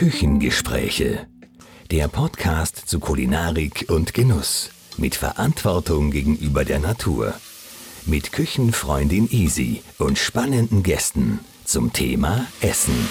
Küchengespräche. 0.00 1.26
Der 1.90 2.08
Podcast 2.08 2.88
zu 2.88 3.00
Kulinarik 3.00 3.84
und 3.90 4.14
Genuss. 4.14 4.70
Mit 4.96 5.14
Verantwortung 5.14 6.10
gegenüber 6.10 6.64
der 6.64 6.78
Natur. 6.78 7.34
Mit 8.06 8.32
Küchenfreundin 8.32 9.28
Easy 9.30 9.82
und 9.98 10.16
spannenden 10.16 10.82
Gästen 10.82 11.40
zum 11.66 11.92
Thema 11.92 12.46
Essen. 12.62 13.10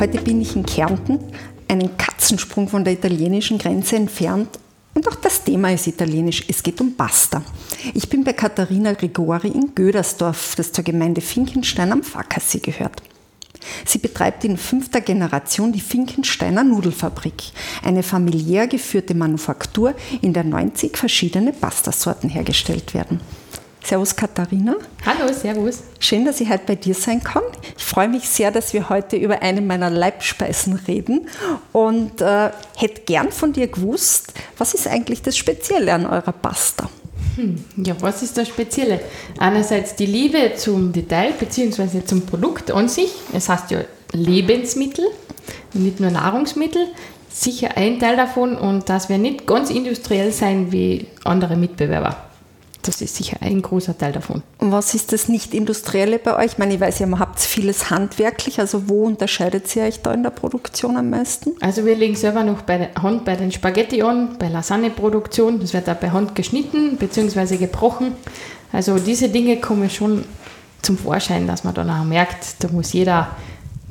Heute 0.00 0.22
bin 0.22 0.40
ich 0.40 0.56
in 0.56 0.64
Kärnten, 0.64 1.18
einen 1.68 1.98
Katzensprung 1.98 2.68
von 2.68 2.84
der 2.84 2.94
italienischen 2.94 3.58
Grenze 3.58 3.96
entfernt. 3.96 4.58
Und 4.94 5.06
auch 5.06 5.16
das 5.16 5.44
Thema 5.44 5.74
ist 5.74 5.86
italienisch. 5.86 6.42
Es 6.48 6.62
geht 6.62 6.80
um 6.80 6.96
Pasta. 6.96 7.42
Ich 7.94 8.08
bin 8.08 8.24
bei 8.24 8.32
Katharina 8.32 8.92
Grigori 8.92 9.48
in 9.48 9.74
Gödersdorf, 9.74 10.54
das 10.56 10.72
zur 10.72 10.84
Gemeinde 10.84 11.20
Finkenstein 11.20 11.92
am 11.92 12.02
Fackersee 12.02 12.58
gehört. 12.58 13.02
Sie 13.84 13.98
betreibt 13.98 14.44
in 14.44 14.56
fünfter 14.56 15.00
Generation 15.00 15.72
die 15.72 15.80
Finkensteiner 15.80 16.64
Nudelfabrik, 16.64 17.52
eine 17.82 18.02
familiär 18.02 18.66
geführte 18.66 19.14
Manufaktur, 19.14 19.94
in 20.22 20.32
der 20.32 20.44
90 20.44 20.96
verschiedene 20.96 21.52
Pastasorten 21.52 22.28
hergestellt 22.28 22.94
werden. 22.94 23.20
Servus 23.82 24.14
Katharina. 24.14 24.76
Hallo, 25.06 25.32
servus. 25.32 25.82
Schön, 25.98 26.26
dass 26.26 26.40
ich 26.40 26.50
heute 26.50 26.64
bei 26.66 26.74
dir 26.74 26.94
sein 26.94 27.22
kann. 27.22 27.42
Ich 27.76 27.84
freue 27.84 28.08
mich 28.08 28.28
sehr, 28.28 28.50
dass 28.50 28.74
wir 28.74 28.90
heute 28.90 29.16
über 29.16 29.40
eine 29.40 29.62
meiner 29.62 29.88
Leibspeisen 29.88 30.74
reden 30.86 31.28
und 31.72 32.20
äh, 32.20 32.50
hätte 32.76 33.02
gern 33.06 33.32
von 33.32 33.54
dir 33.54 33.68
gewusst, 33.68 34.34
was 34.58 34.74
ist 34.74 34.86
eigentlich 34.86 35.22
das 35.22 35.36
Spezielle 35.36 35.94
an 35.94 36.04
eurer 36.04 36.32
Pasta? 36.32 36.90
Hm, 37.36 37.64
ja, 37.84 37.94
was 38.00 38.22
ist 38.22 38.36
das 38.36 38.48
Spezielle? 38.48 39.00
Einerseits 39.38 39.94
die 39.94 40.06
Liebe 40.06 40.52
zum 40.56 40.92
Detail 40.92 41.32
bzw. 41.38 42.04
zum 42.04 42.22
Produkt 42.26 42.70
an 42.70 42.88
sich. 42.88 43.10
Es 43.32 43.48
heißt 43.48 43.70
ja 43.70 43.80
Lebensmittel 44.12 45.06
nicht 45.74 46.00
nur 46.00 46.10
Nahrungsmittel. 46.10 46.88
Sicher 47.28 47.76
ein 47.76 48.00
Teil 48.00 48.16
davon 48.16 48.56
und 48.56 48.88
dass 48.88 49.08
wir 49.08 49.18
nicht 49.18 49.46
ganz 49.46 49.70
industriell 49.70 50.32
sein 50.32 50.72
wie 50.72 51.06
andere 51.24 51.56
Mitbewerber. 51.56 52.29
Das 52.82 53.02
ist 53.02 53.16
sicher 53.16 53.36
ein 53.40 53.60
großer 53.60 53.96
Teil 53.96 54.12
davon. 54.12 54.42
Und 54.58 54.72
was 54.72 54.94
ist 54.94 55.12
das 55.12 55.28
Nicht-Industrielle 55.28 56.18
bei 56.18 56.36
euch? 56.36 56.52
Ich 56.52 56.58
meine, 56.58 56.74
ich 56.74 56.80
weiß 56.80 57.00
ja, 57.00 57.06
ihr 57.06 57.18
habt 57.18 57.38
vieles 57.40 57.90
handwerklich. 57.90 58.58
Also 58.58 58.88
wo 58.88 59.04
unterscheidet 59.04 59.74
ihr 59.76 59.82
euch 59.82 60.00
da 60.00 60.14
in 60.14 60.22
der 60.22 60.30
Produktion 60.30 60.96
am 60.96 61.10
meisten? 61.10 61.52
Also 61.60 61.84
wir 61.84 61.94
legen 61.94 62.16
selber 62.16 62.42
noch 62.42 62.62
bei 62.62 62.78
der 62.78 63.02
Hand 63.02 63.24
bei 63.24 63.36
den 63.36 63.52
Spaghetti 63.52 64.02
an, 64.02 64.36
bei 64.38 64.48
Lasagne-Produktion. 64.48 65.60
Das 65.60 65.74
wird 65.74 65.88
da 65.88 65.94
bei 65.94 66.10
Hand 66.10 66.34
geschnitten 66.34 66.96
bzw. 66.96 67.58
gebrochen. 67.58 68.12
Also 68.72 68.98
diese 68.98 69.28
Dinge 69.28 69.58
kommen 69.58 69.90
schon 69.90 70.24
zum 70.80 70.96
Vorschein, 70.96 71.46
dass 71.46 71.64
man 71.64 71.74
dann 71.74 71.90
auch 71.90 72.04
merkt, 72.04 72.62
da 72.64 72.68
muss 72.68 72.92
jeder 72.92 73.36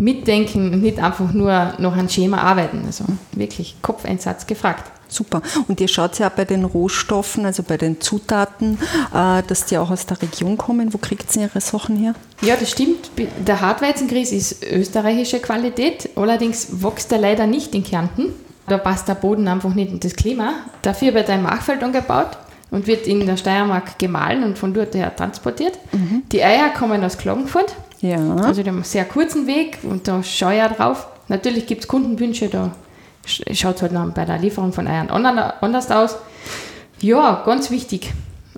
mitdenken 0.02 0.74
und 0.74 0.82
nicht 0.82 1.00
einfach 1.00 1.32
nur 1.34 1.74
noch 1.78 1.96
ein 1.96 2.10
Schema 2.10 2.40
arbeiten. 2.40 2.84
Also 2.86 3.06
wirklich 3.34 3.76
Kopfeinsatz 3.82 4.48
gefragt. 4.48 4.92
Super. 5.10 5.42
Und 5.68 5.82
ihr 5.82 5.88
schaut 5.88 6.18
ja 6.20 6.30
auch 6.30 6.34
bei 6.34 6.46
den 6.46 6.64
Rohstoffen, 6.64 7.46
also 7.46 7.64
bei 7.64 7.78
den 7.78 8.00
Zutaten, 8.00 8.78
äh, 9.14 9.44
dass 9.46 9.66
die 9.66 9.78
auch 9.78 9.90
aus 9.90 10.06
der 10.06 10.22
Region 10.22 10.58
kommen. 10.58 10.94
Wo 10.94 10.98
kriegt 10.98 11.36
ihr 11.36 11.44
ihre 11.44 11.62
Sachen 11.62 11.98
her? 11.98 12.14
Ja, 12.42 12.56
das 12.56 12.72
stimmt. 12.72 13.12
Der 13.46 13.60
Hartweizengrieß 13.60 14.32
ist 14.32 14.64
österreichische 14.64 15.40
Qualität. 15.40 16.10
Allerdings 16.16 16.84
wächst 16.84 17.12
er 17.12 17.18
leider 17.18 17.48
nicht 17.48 17.76
in 17.76 17.84
Kärnten. 17.84 18.34
Da 18.68 18.78
passt 18.78 19.08
der 19.08 19.16
Boden 19.16 19.48
einfach 19.48 19.74
nicht 19.74 19.92
in 19.92 20.00
das 20.00 20.16
Klima. 20.16 20.54
Dafür 20.84 21.14
wird 21.16 21.30
ein 21.30 21.42
Machfeld 21.42 21.84
angebaut 21.84 22.38
und 22.70 22.86
wird 22.86 23.08
in 23.08 23.26
der 23.26 23.36
Steiermark 23.36 23.98
gemahlen 23.98 24.44
und 24.44 24.58
von 24.60 24.74
dort 24.74 24.94
her 24.94 25.16
transportiert. 25.16 25.78
Mhm. 25.92 26.24
Die 26.32 26.44
Eier 26.44 26.70
kommen 26.70 27.04
aus 27.04 27.18
Klagenfurt. 27.18 27.76
Ja. 28.00 28.36
Also 28.36 28.62
einen 28.62 28.84
sehr 28.84 29.06
kurzen 29.06 29.48
Weg 29.48 29.80
und 29.84 30.08
da 30.08 30.24
schaue 30.24 30.56
ich 30.56 30.62
auch 30.62 30.72
drauf. 30.72 31.08
Natürlich 31.28 31.66
gibt 31.66 31.82
es 31.82 31.88
Kundenwünsche, 31.88 32.48
da 32.48 32.72
schaut 33.30 33.76
es 33.76 33.82
halt 33.82 33.92
noch 33.92 34.10
bei 34.12 34.26
der 34.26 34.38
Lieferung 34.38 34.74
von 34.74 34.88
Eiern 34.88 35.10
anders 35.10 35.92
aus. 35.92 36.16
Ja, 37.02 37.44
ganz 37.46 37.72
wichtig. 37.72 38.14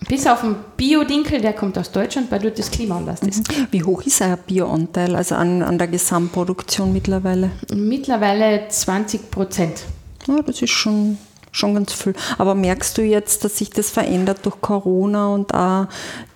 Bis 0.07 0.25
auf 0.25 0.41
den 0.41 0.55
Bio-Dinkel, 0.77 1.41
der 1.41 1.53
kommt 1.53 1.77
aus 1.77 1.91
Deutschland, 1.91 2.31
weil 2.31 2.39
dort 2.39 2.57
das 2.57 2.71
Klima 2.71 2.97
anders 2.97 3.21
ist. 3.21 3.47
Mhm. 3.47 3.67
Wie 3.69 3.83
hoch 3.83 4.01
ist 4.01 4.21
euer 4.21 4.35
Bio-Anteil, 4.35 5.15
also 5.15 5.35
an, 5.35 5.61
an 5.61 5.77
der 5.77 5.87
Gesamtproduktion 5.87 6.91
mittlerweile? 6.91 7.51
Mittlerweile 7.73 8.67
20 8.67 9.29
Prozent. 9.29 9.83
Ja, 10.27 10.41
das 10.41 10.61
ist 10.61 10.71
schon, 10.71 11.17
schon 11.51 11.75
ganz 11.75 11.93
viel. 11.93 12.13
Aber 12.39 12.55
merkst 12.55 12.97
du 12.97 13.03
jetzt, 13.03 13.45
dass 13.45 13.57
sich 13.57 13.69
das 13.69 13.91
verändert 13.91 14.39
durch 14.43 14.59
Corona 14.59 15.27
und 15.27 15.53
auch 15.53 15.87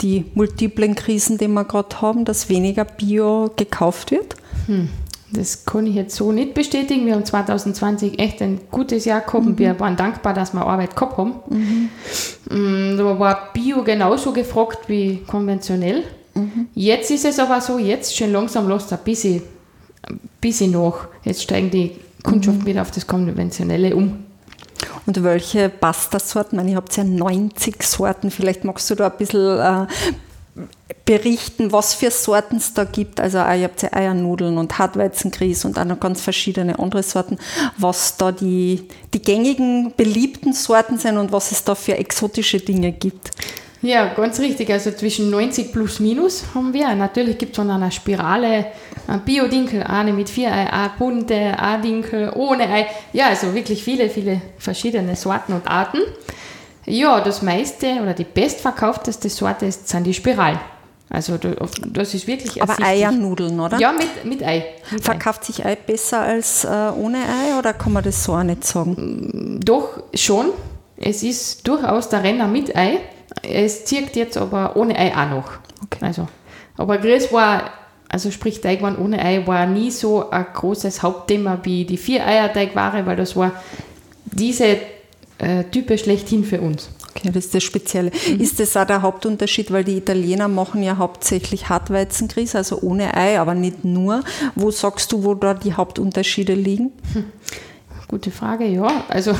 die 0.02 0.26
multiplen 0.36 0.94
Krisen, 0.94 1.40
die 1.40 1.48
wir 1.48 1.66
gerade 1.66 2.02
haben, 2.02 2.24
dass 2.24 2.50
weniger 2.50 2.86
Bio 2.86 3.52
gekauft 3.56 4.12
wird? 4.12 4.36
Hm. 4.68 4.90
Das 5.32 5.66
kann 5.66 5.88
ich 5.88 5.96
jetzt 5.96 6.16
so 6.16 6.32
nicht 6.32 6.54
bestätigen. 6.54 7.06
Wir 7.06 7.16
haben 7.16 7.26
2020 7.26 8.20
echt 8.20 8.42
ein 8.42 8.62
gutes 8.70 9.06
Jahr 9.06 9.22
gehabt 9.22 9.46
mhm. 9.46 9.58
wir 9.58 9.80
waren 9.80 9.96
dankbar, 9.96 10.34
dass 10.34 10.54
wir 10.54 10.66
Arbeit 10.66 10.96
gehabt 10.96 11.18
haben. 11.18 11.36
Mhm. 11.50 11.90
Mm, 12.50 12.98
da 12.98 13.20
war 13.20 13.54
Bio 13.54 13.84
genauso 13.84 14.32
gefragt 14.32 14.88
wie 14.88 15.24
konventionell. 15.26 16.04
Mhm. 16.36 16.68
Jetzt 16.76 17.10
ist 17.12 17.26
es 17.26 17.40
aber 17.40 17.60
so, 17.60 17.80
jetzt 17.80 18.16
schon 18.16 18.32
langsam 18.32 18.70
lässt 18.70 18.94
ein 18.94 19.00
bisschen, 19.04 19.42
ein 20.08 20.20
bisschen 20.40 20.72
nach. 20.72 21.08
Jetzt 21.24 21.42
steigen 21.44 21.72
die 21.72 21.92
Kundschaft 22.24 22.60
mhm. 22.60 22.66
wieder 22.66 22.82
auf 22.82 22.92
das 22.92 23.08
Konventionelle 23.08 23.96
um. 23.96 24.26
Und 25.06 25.24
welche 25.24 25.70
Pasta-Sorten? 25.70 26.68
Ich 26.68 26.76
habe 26.76 26.88
ja 26.96 27.04
90 27.04 27.82
Sorten. 27.84 28.32
Vielleicht 28.32 28.64
magst 28.64 28.90
du 28.90 28.96
da 28.96 29.08
ein 29.08 29.18
bisschen 29.18 29.60
äh, 29.60 29.88
berichten, 31.06 31.72
was 31.72 31.94
für 31.94 32.10
Sorten 32.10 32.58
es 32.58 32.74
da 32.74 32.84
gibt. 32.84 33.20
Also 33.20 33.38
ihr 33.38 33.64
habt 33.64 33.82
ja 33.82 33.94
Eiernudeln 33.94 34.58
und 34.58 34.78
Hartweizengrieß 34.78 35.66
und 35.66 35.78
auch 35.78 35.86
noch 35.86 36.00
ganz 36.00 36.22
verschiedene 36.22 36.80
andere 36.80 37.04
Sorten, 37.04 37.38
was 37.78 38.18
da 38.18 38.32
die, 38.32 38.88
die 39.14 39.22
gängigen, 39.22 39.94
beliebten 39.96 40.54
Sorten 40.54 40.98
sind 40.98 41.18
und 41.18 41.32
was 41.32 41.52
es 41.52 41.64
da 41.64 41.76
für 41.76 41.98
exotische 41.98 42.60
Dinge 42.60 42.92
gibt. 42.92 43.32
Ja, 43.82 44.14
ganz 44.16 44.40
richtig. 44.40 44.72
Also 44.72 44.92
zwischen 44.92 45.30
90 45.30 45.72
plus 45.72 46.00
minus 46.00 46.44
haben 46.56 46.74
wir. 46.74 46.96
Natürlich 46.96 47.38
gibt 47.38 47.52
es 47.52 47.58
von 47.58 47.70
einer 47.70 47.92
Spirale 47.92 48.66
ein 49.06 49.22
Bio-Dinkel, 49.24 49.84
eine 49.84 50.12
mit 50.12 50.28
vier 50.28 50.52
Ei, 50.52 50.74
eine 50.74 50.92
bunte, 50.98 51.36
ein 51.36 51.82
Dinkel 51.84 52.32
ohne 52.36 52.68
Ei. 52.68 52.88
Ja, 53.14 53.28
also 53.28 53.54
wirklich 53.54 53.84
viele, 53.84 54.10
viele 54.10 54.42
verschiedene 54.58 55.16
Sorten 55.16 55.54
und 55.54 55.68
Arten. 55.68 56.00
Ja, 56.86 57.22
das 57.22 57.42
meiste 57.42 57.88
oder 58.02 58.14
die 58.14 58.26
bestverkaufteste 58.26 59.30
Sorte 59.30 59.66
ist, 59.66 59.88
sind 59.88 60.04
die 60.04 60.14
Spiralen. 60.14 60.60
Also 61.10 61.38
das 61.38 62.14
ist 62.14 62.28
wirklich 62.28 62.62
Aber 62.62 62.76
Eiernudeln, 62.82 63.60
oder? 63.60 63.78
Ja, 63.78 63.92
mit, 63.92 64.26
mit 64.26 64.44
Ei. 64.44 64.66
Mit 64.92 65.04
Verkauft 65.04 65.44
Ei. 65.44 65.46
sich 65.46 65.66
Ei 65.66 65.76
besser 65.76 66.22
als 66.22 66.64
äh, 66.64 66.68
ohne 66.68 67.18
Ei 67.18 67.58
oder 67.60 67.74
kann 67.74 67.94
man 67.94 68.04
das 68.04 68.24
so 68.24 68.34
auch 68.34 68.44
nicht 68.44 68.64
sagen? 68.64 69.60
Doch, 69.64 70.04
schon. 70.14 70.48
Es 70.98 71.24
ist 71.24 71.68
durchaus 71.68 72.10
der 72.10 72.24
Renner 72.24 72.48
mit 72.48 72.76
Ei. 72.76 73.00
Es 73.44 73.86
zirkt 73.86 74.16
jetzt 74.16 74.38
aber 74.38 74.76
ohne 74.76 74.98
Ei 74.98 75.12
auch 75.16 75.30
noch. 75.30 75.52
Okay. 75.84 76.06
Also, 76.06 76.28
aber 76.78 76.98
Grüß 76.98 77.32
war, 77.32 77.72
also 78.10 78.32
sprich 78.32 78.62
Teigwaren 78.62 78.98
ohne 78.98 79.24
Ei, 79.24 79.46
war 79.46 79.66
nie 79.68 79.92
so 79.92 80.30
ein 80.30 80.46
großes 80.54 81.04
Hauptthema 81.04 81.60
wie 81.64 81.86
die 81.86 81.98
Vier-Eier-Teigware, 81.98 83.06
weil 83.06 83.16
das 83.16 83.36
war 83.36 83.52
diese 84.26 84.78
äh, 85.38 85.64
Type 85.66 85.98
schlechthin 85.98 86.44
für 86.44 86.62
uns. 86.62 86.90
Okay, 87.10 87.30
das 87.34 87.46
ist 87.46 87.56
das 87.56 87.64
Spezielle. 87.64 88.12
Mhm. 88.30 88.42
Ist 88.42 88.60
das 88.60 88.76
auch 88.76 88.86
der 88.86 89.02
Hauptunterschied, 89.02 89.72
weil 89.72 89.84
die 89.84 89.98
Italiener 89.98 90.48
machen 90.48 90.84
ja 90.84 90.98
hauptsächlich 90.98 91.70
Hartweizengrieß, 91.70 92.56
also 92.56 92.80
ohne 92.82 93.16
Ei, 93.16 93.40
aber 93.40 93.54
nicht 93.54 93.86
nur. 93.86 94.24
Wo 94.56 94.72
sagst 94.72 95.12
du, 95.12 95.24
wo 95.24 95.34
da 95.34 95.54
die 95.54 95.74
Hauptunterschiede 95.74 96.54
liegen? 96.54 96.92
Hm. 97.14 97.26
Gute 98.08 98.32
Frage, 98.32 98.66
ja. 98.66 99.06
Also 99.08 99.34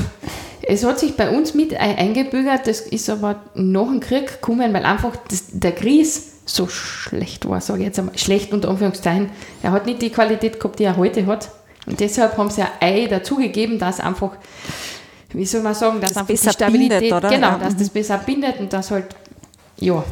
es 0.62 0.84
hat 0.84 0.98
sich 0.98 1.16
bei 1.16 1.30
uns 1.30 1.54
mit 1.54 1.74
Ei 1.74 1.96
eingebürgert, 1.96 2.66
das 2.66 2.80
ist 2.80 3.08
aber 3.10 3.42
nach 3.54 3.86
dem 3.86 4.00
Krieg 4.00 4.26
gekommen, 4.26 4.72
weil 4.72 4.84
einfach 4.84 5.14
das, 5.28 5.44
der 5.52 5.72
Grieß 5.72 6.32
so 6.46 6.68
schlecht 6.68 7.48
war, 7.48 7.60
sage 7.60 7.80
ich 7.80 7.86
jetzt 7.86 7.98
einmal. 7.98 8.16
Schlecht 8.16 8.52
unter 8.52 8.70
Anführungszeichen. 8.70 9.30
Er 9.62 9.72
hat 9.72 9.86
nicht 9.86 10.00
die 10.00 10.10
Qualität 10.10 10.58
gehabt, 10.58 10.78
die 10.78 10.84
er 10.84 10.96
heute 10.96 11.26
hat. 11.26 11.50
Und 11.86 12.00
deshalb 12.00 12.36
haben 12.38 12.50
sie 12.50 12.62
ein 12.62 12.68
Ei 12.80 13.06
dazugegeben, 13.06 13.78
dass 13.78 14.00
einfach 14.00 14.36
wie 15.36 15.44
soll 15.44 15.60
man 15.60 15.74
sagen, 15.74 16.00
dass 16.00 16.12
das 16.14 16.18
einfach 16.18 16.34
die 16.34 16.50
Stabilität, 16.50 17.00
bindet, 17.00 17.12
oder? 17.12 17.28
genau, 17.28 17.58
dass 17.58 17.76
das 17.76 17.90
besser 17.90 18.18
bindet 18.18 18.58
und 18.58 18.72
das 18.72 18.90
halt, 18.90 19.06
ja, 19.78 20.02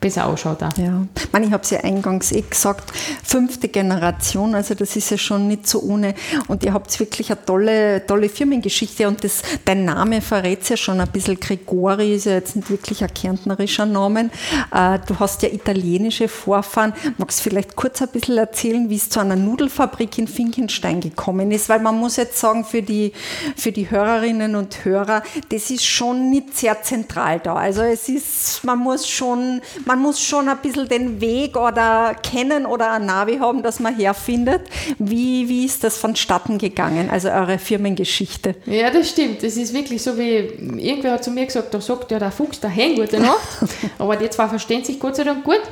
besser 0.00 0.26
ausschaut. 0.26 0.62
Auch. 0.62 0.76
Ja, 0.78 1.06
ich, 1.16 1.32
meine, 1.32 1.46
ich 1.46 1.52
habe 1.52 1.62
es 1.62 1.70
ja 1.70 1.80
eingangs 1.80 2.32
eh 2.32 2.42
gesagt, 2.42 2.92
fünfte 3.22 3.68
Generation, 3.68 4.54
also 4.54 4.74
das 4.74 4.96
ist 4.96 5.10
ja 5.10 5.18
schon 5.18 5.48
nicht 5.48 5.66
so 5.66 5.80
ohne. 5.82 6.14
Und 6.46 6.64
ihr 6.64 6.72
habt 6.72 6.98
wirklich 7.00 7.30
eine 7.30 7.44
tolle, 7.44 8.06
tolle 8.06 8.28
Firmengeschichte 8.28 9.08
und 9.08 9.22
das, 9.24 9.42
dein 9.64 9.84
Name 9.84 10.20
verrät 10.20 10.62
es 10.62 10.68
ja 10.68 10.76
schon 10.76 11.00
ein 11.00 11.08
bisschen. 11.08 11.38
Gregori 11.38 12.14
ist 12.14 12.26
ja 12.26 12.32
jetzt 12.32 12.56
nicht 12.56 12.70
wirklich 12.70 13.02
ein 13.02 13.12
kärntnerischer 13.12 13.86
Name. 13.86 14.30
Äh, 14.72 14.98
du 15.06 15.18
hast 15.18 15.42
ja 15.42 15.48
italienische 15.48 16.28
Vorfahren. 16.28 16.92
Magst 17.16 17.40
du 17.40 17.44
vielleicht 17.44 17.76
kurz 17.76 18.02
ein 18.02 18.08
bisschen 18.08 18.38
erzählen, 18.38 18.88
wie 18.90 18.96
es 18.96 19.10
zu 19.10 19.20
einer 19.20 19.36
Nudelfabrik 19.36 20.18
in 20.18 20.28
Finkenstein 20.28 21.00
gekommen 21.00 21.50
ist? 21.50 21.68
Weil 21.68 21.80
man 21.80 21.98
muss 21.98 22.16
jetzt 22.16 22.38
sagen, 22.38 22.64
für 22.64 22.82
die, 22.82 23.12
für 23.56 23.72
die 23.72 23.90
Hörerinnen 23.90 24.54
und 24.54 24.84
Hörer, 24.84 25.22
das 25.48 25.70
ist 25.70 25.84
schon 25.84 26.30
nicht 26.30 26.56
sehr 26.56 26.82
zentral 26.82 27.40
da. 27.40 27.54
Also 27.54 27.82
es 27.82 28.08
ist, 28.08 28.64
man 28.64 28.78
muss 28.78 29.08
schon, 29.08 29.60
man 29.88 30.00
muss 30.00 30.20
schon 30.20 30.50
ein 30.50 30.58
bisschen 30.58 30.86
den 30.86 31.18
Weg 31.22 31.56
oder 31.56 32.14
kennen 32.22 32.66
oder 32.66 32.92
ein 32.92 33.06
Navi 33.06 33.38
haben, 33.38 33.62
dass 33.62 33.80
man 33.80 33.96
herfindet. 33.96 34.60
Wie, 34.98 35.48
wie 35.48 35.64
ist 35.64 35.82
das 35.82 35.96
vonstatten 35.96 36.58
gegangen, 36.58 37.08
also 37.08 37.30
eure 37.30 37.58
Firmengeschichte? 37.58 38.54
Ja, 38.66 38.90
das 38.90 39.08
stimmt. 39.08 39.42
Das 39.42 39.56
ist 39.56 39.72
wirklich 39.72 40.02
so 40.02 40.18
wie, 40.18 40.36
irgendwer 40.76 41.12
hat 41.12 41.24
zu 41.24 41.30
mir 41.30 41.46
gesagt, 41.46 41.72
da 41.72 41.80
sagt 41.80 42.10
ja 42.10 42.18
der 42.18 42.30
Fuchs, 42.30 42.60
der 42.60 42.68
Hen, 42.68 42.96
gute 42.96 43.18
Nacht. 43.18 43.64
Aber 43.98 44.14
die 44.16 44.28
zwei 44.28 44.46
verstehen 44.46 44.84
sich 44.84 45.00
Gott 45.00 45.16
sei 45.16 45.24
Dank 45.24 45.42
gut. 45.42 45.62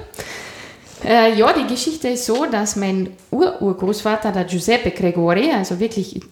Äh, 1.04 1.34
ja, 1.34 1.52
die 1.52 1.66
Geschichte 1.66 2.08
ist 2.08 2.24
so, 2.24 2.46
dass 2.46 2.74
mein 2.74 3.10
Ururgroßvater, 3.30 4.32
der 4.32 4.44
Giuseppe 4.44 4.92
Gregori, 4.92 5.50
also 5.50 5.78
wirklich 5.78 6.22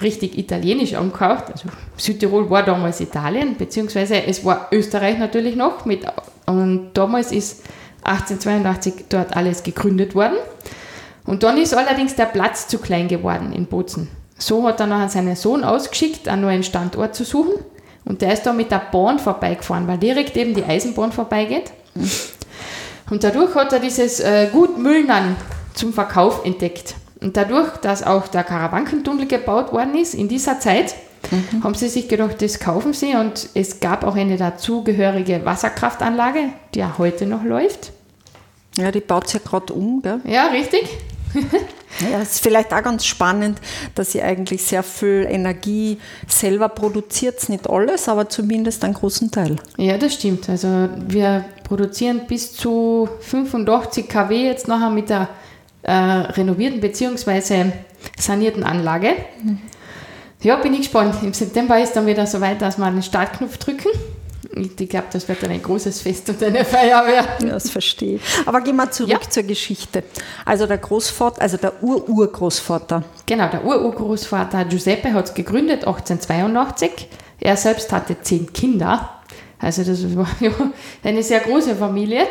richtig 0.00 0.38
italienisch 0.38 0.94
angehaucht, 0.94 1.50
also 1.52 1.68
Südtirol 1.98 2.48
war 2.48 2.62
damals 2.62 3.02
Italien, 3.02 3.54
beziehungsweise 3.56 4.24
es 4.26 4.42
war 4.46 4.68
Österreich 4.72 5.18
natürlich 5.18 5.56
noch, 5.56 5.84
mit, 5.84 6.06
und 6.46 6.90
damals 6.94 7.32
ist 7.32 7.62
1882 8.04 9.06
dort 9.08 9.36
alles 9.36 9.62
gegründet 9.62 10.14
worden. 10.14 10.36
Und 11.26 11.42
dann 11.42 11.56
ist 11.56 11.74
allerdings 11.74 12.14
der 12.16 12.26
Platz 12.26 12.68
zu 12.68 12.78
klein 12.78 13.08
geworden 13.08 13.52
in 13.52 13.66
Bozen. 13.66 14.08
So 14.38 14.66
hat 14.66 14.80
er 14.80 14.86
nachher 14.86 15.08
seinen 15.08 15.36
Sohn 15.36 15.64
ausgeschickt, 15.64 16.28
einen 16.28 16.42
neuen 16.42 16.62
Standort 16.62 17.14
zu 17.14 17.24
suchen. 17.24 17.54
Und 18.04 18.20
der 18.20 18.34
ist 18.34 18.42
da 18.42 18.52
mit 18.52 18.70
der 18.70 18.82
Bahn 18.92 19.18
vorbeigefahren, 19.18 19.88
weil 19.88 19.96
direkt 19.96 20.36
eben 20.36 20.54
die 20.54 20.64
Eisenbahn 20.64 21.12
vorbeigeht. 21.12 21.72
Und 23.10 23.24
dadurch 23.24 23.54
hat 23.54 23.72
er 23.72 23.80
dieses 23.80 24.20
äh, 24.20 24.48
Gut 24.52 24.78
Müllnern 24.78 25.36
zum 25.72 25.92
Verkauf 25.92 26.44
entdeckt. 26.44 26.94
Und 27.20 27.36
dadurch, 27.38 27.76
dass 27.78 28.02
auch 28.02 28.28
der 28.28 28.44
Karawankentunnel 28.44 29.26
gebaut 29.26 29.72
worden 29.72 29.94
ist, 29.94 30.14
in 30.14 30.28
dieser 30.28 30.60
Zeit, 30.60 30.94
mhm. 31.30 31.64
haben 31.64 31.74
sie 31.74 31.88
sich 31.88 32.08
gedacht, 32.08 32.40
das 32.42 32.58
kaufen 32.58 32.92
sie. 32.92 33.14
Und 33.14 33.48
es 33.54 33.80
gab 33.80 34.04
auch 34.04 34.16
eine 34.16 34.36
dazugehörige 34.36 35.44
Wasserkraftanlage, 35.44 36.50
die 36.74 36.80
ja 36.80 36.94
heute 36.98 37.26
noch 37.26 37.44
läuft. 37.44 37.92
Ja, 38.76 38.90
die 38.90 39.00
baut 39.00 39.28
sich 39.28 39.40
ja 39.42 39.48
gerade 39.48 39.72
um, 39.72 40.02
gell? 40.02 40.20
Ja, 40.24 40.46
richtig. 40.48 40.88
ja, 42.10 42.20
es 42.20 42.34
ist 42.34 42.42
vielleicht 42.42 42.72
auch 42.72 42.82
ganz 42.82 43.04
spannend, 43.04 43.60
dass 43.94 44.14
ihr 44.14 44.24
eigentlich 44.24 44.62
sehr 44.62 44.82
viel 44.82 45.26
Energie 45.28 45.98
selber 46.28 46.68
produziert, 46.68 47.48
nicht 47.48 47.68
alles, 47.68 48.08
aber 48.08 48.28
zumindest 48.28 48.84
einen 48.84 48.94
großen 48.94 49.30
Teil. 49.30 49.56
Ja, 49.76 49.98
das 49.98 50.14
stimmt. 50.14 50.48
Also 50.48 50.88
wir 51.06 51.44
produzieren 51.64 52.22
bis 52.28 52.52
zu 52.52 53.08
85 53.20 54.08
kW 54.08 54.44
jetzt 54.44 54.68
nachher 54.68 54.90
mit 54.90 55.08
der 55.10 55.28
äh, 55.82 55.92
renovierten 55.92 56.80
bzw. 56.80 57.72
sanierten 58.18 58.64
Anlage. 58.64 59.12
Mhm. 59.42 59.60
Ja, 60.42 60.56
bin 60.56 60.74
ich 60.74 60.80
gespannt. 60.80 61.16
Im 61.22 61.32
September 61.32 61.80
ist 61.80 61.94
dann 61.94 62.06
wieder 62.06 62.26
so 62.26 62.40
weit, 62.40 62.60
dass 62.60 62.78
wir 62.78 62.84
einen 62.84 63.02
Startknopf 63.02 63.56
drücken. 63.58 63.88
Ich 64.56 64.88
glaube, 64.88 65.06
das 65.10 65.26
wird 65.28 65.42
dann 65.42 65.50
ein 65.50 65.62
großes 65.62 66.00
Fest 66.00 66.28
und 66.28 66.42
eine 66.42 66.64
Feier 66.64 67.04
werden. 67.06 67.48
Ja, 67.48 67.54
das 67.54 67.70
verstehe 67.70 68.16
ich. 68.16 68.22
Aber 68.46 68.60
gehen 68.60 68.76
wir 68.76 68.90
zurück 68.90 69.10
ja. 69.10 69.30
zur 69.30 69.42
Geschichte. 69.42 70.04
Also 70.44 70.66
der 70.66 70.78
Großvater, 70.78 71.42
also 71.42 71.56
der 71.56 71.82
Ururgroßvater. 71.82 73.02
Genau, 73.26 73.48
der 73.48 73.64
Ururgroßvater 73.64 74.66
Giuseppe 74.66 75.12
hat 75.12 75.26
es 75.26 75.34
gegründet, 75.34 75.84
1882. 75.86 77.08
Er 77.40 77.56
selbst 77.56 77.92
hatte 77.92 78.20
zehn 78.20 78.52
Kinder. 78.52 79.10
Also 79.58 79.82
das 79.82 80.16
war 80.16 80.28
ja 80.40 80.50
eine 81.02 81.22
sehr 81.22 81.40
große 81.40 81.74
Familie. 81.74 82.26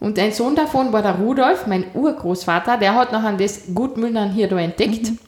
Und 0.00 0.18
ein 0.18 0.32
Sohn 0.32 0.54
davon 0.54 0.92
war 0.92 1.02
der 1.02 1.16
Rudolf, 1.16 1.66
mein 1.66 1.86
Urgroßvater, 1.92 2.78
der 2.78 2.94
hat 2.94 3.10
nachher 3.10 3.32
das 3.32 3.62
Gutmüllern 3.74 4.30
hier 4.30 4.48
da 4.48 4.58
entdeckt. 4.58 5.10
Mhm. 5.10 5.18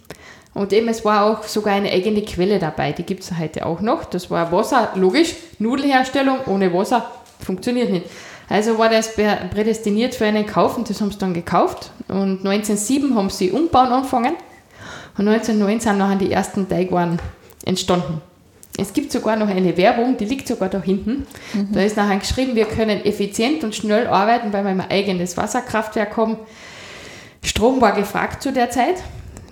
Und 0.52 0.72
eben, 0.72 0.88
es 0.88 1.04
war 1.04 1.24
auch 1.24 1.44
sogar 1.44 1.74
eine 1.74 1.90
eigene 1.90 2.22
Quelle 2.22 2.58
dabei, 2.58 2.92
die 2.92 3.04
gibt 3.04 3.22
es 3.22 3.38
heute 3.38 3.64
auch 3.66 3.80
noch. 3.80 4.04
Das 4.04 4.30
war 4.30 4.50
Wasser, 4.50 4.90
logisch, 4.94 5.34
Nudelherstellung 5.58 6.38
ohne 6.46 6.72
Wasser 6.74 7.10
funktioniert 7.38 7.90
nicht. 7.90 8.06
Also 8.48 8.78
war 8.78 8.88
das 8.88 9.14
prädestiniert 9.14 10.14
für 10.14 10.26
einen 10.26 10.44
Kauf 10.44 10.76
und 10.76 10.90
das 10.90 11.00
haben 11.00 11.12
sie 11.12 11.18
dann 11.18 11.34
gekauft. 11.34 11.92
Und 12.08 12.44
1907 12.44 13.14
haben 13.14 13.30
sie 13.30 13.52
umbauen 13.52 13.92
angefangen 13.92 14.34
und 15.16 15.28
1909 15.28 15.80
sind 15.80 15.98
nachher 15.98 16.16
die 16.16 16.32
ersten 16.32 16.68
Teigwaren 16.68 17.20
entstanden. 17.64 18.20
Es 18.76 18.92
gibt 18.92 19.12
sogar 19.12 19.36
noch 19.36 19.48
eine 19.48 19.76
Werbung, 19.76 20.16
die 20.16 20.24
liegt 20.24 20.48
sogar 20.48 20.68
da 20.68 20.80
hinten. 20.80 21.26
Mhm. 21.52 21.72
Da 21.72 21.82
ist 21.82 21.96
nachher 21.96 22.18
geschrieben, 22.18 22.54
wir 22.54 22.64
können 22.64 23.04
effizient 23.04 23.62
und 23.62 23.74
schnell 23.74 24.06
arbeiten, 24.06 24.52
weil 24.52 24.64
wir 24.64 24.70
ein 24.70 24.80
eigenes 24.80 25.36
Wasserkraftwerk 25.36 26.16
haben. 26.16 26.36
Strom 27.44 27.80
war 27.80 27.92
gefragt 27.92 28.42
zu 28.42 28.52
der 28.52 28.70
Zeit. 28.70 29.02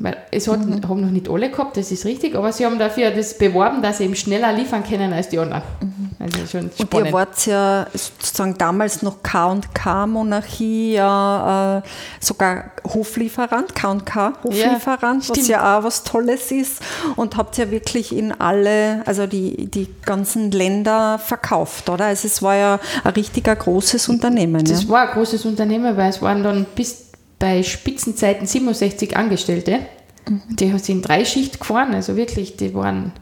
Weil 0.01 0.17
es 0.31 0.47
hat, 0.47 0.65
mhm. 0.65 0.89
haben 0.89 1.01
noch 1.01 1.11
nicht 1.11 1.29
alle 1.29 1.51
gehabt, 1.51 1.77
das 1.77 1.91
ist 1.91 2.05
richtig, 2.05 2.37
aber 2.37 2.53
sie 2.53 2.65
haben 2.65 2.79
dafür 2.79 3.11
das 3.11 3.37
beworben, 3.37 3.83
dass 3.83 3.99
sie 3.99 4.05
eben 4.05 4.15
schneller 4.15 4.53
liefern 4.53 4.85
können 4.85 5.13
als 5.13 5.29
die 5.29 5.39
anderen. 5.39 5.63
Mhm. 5.81 6.11
Also 6.21 6.39
schon 6.47 6.71
spannend. 6.71 6.95
Und 6.95 7.07
ihr 7.07 7.13
wart 7.13 7.47
ja 7.47 7.87
sozusagen 7.93 8.57
damals 8.59 9.03
noch 9.03 9.23
K&K-Monarchie, 9.23 10.95
ja, 10.95 11.79
äh, 11.79 11.83
sogar 12.21 12.73
Hoflieferant, 12.85 13.75
K&K, 13.75 14.33
Hoflieferant, 14.43 15.29
ja, 15.29 15.37
was 15.37 15.49
ja 15.49 15.79
auch 15.79 15.85
was 15.85 16.05
Tolles 16.05 16.51
ist 16.53 16.81
und 17.17 17.37
habt 17.37 17.57
ja 17.57 17.71
wirklich 17.71 18.15
in 18.17 18.33
alle, 18.33 19.03
also 19.07 19.27
die, 19.27 19.67
die 19.67 19.89
ganzen 20.05 20.51
Länder 20.51 21.19
verkauft, 21.19 21.89
oder? 21.89 22.07
Also 22.07 22.27
es 22.27 22.43
war 22.43 22.57
ja 22.57 22.81
ein 23.05 23.13
richtiger 23.13 23.55
großes 23.55 24.09
Unternehmen. 24.09 24.65
Das 24.65 24.85
ja. 24.85 24.89
war 24.89 25.09
ein 25.09 25.15
großes 25.15 25.45
Unternehmen, 25.45 25.97
weil 25.97 26.11
es 26.11 26.23
waren 26.23 26.43
dann 26.43 26.67
bis 26.75 27.08
bei 27.39 27.63
Spitzenzeiten 27.63 28.47
67 28.47 29.17
Angestellte. 29.17 29.81
Mhm. 30.29 30.43
Die 30.51 30.69
sind 30.79 30.89
in 30.89 31.03
drei 31.03 31.25
Schicht 31.25 31.61
gefahren, 31.61 31.95
also 31.95 32.17
wirklich, 32.17 32.57
die 32.57 32.75
waren, 32.75 33.13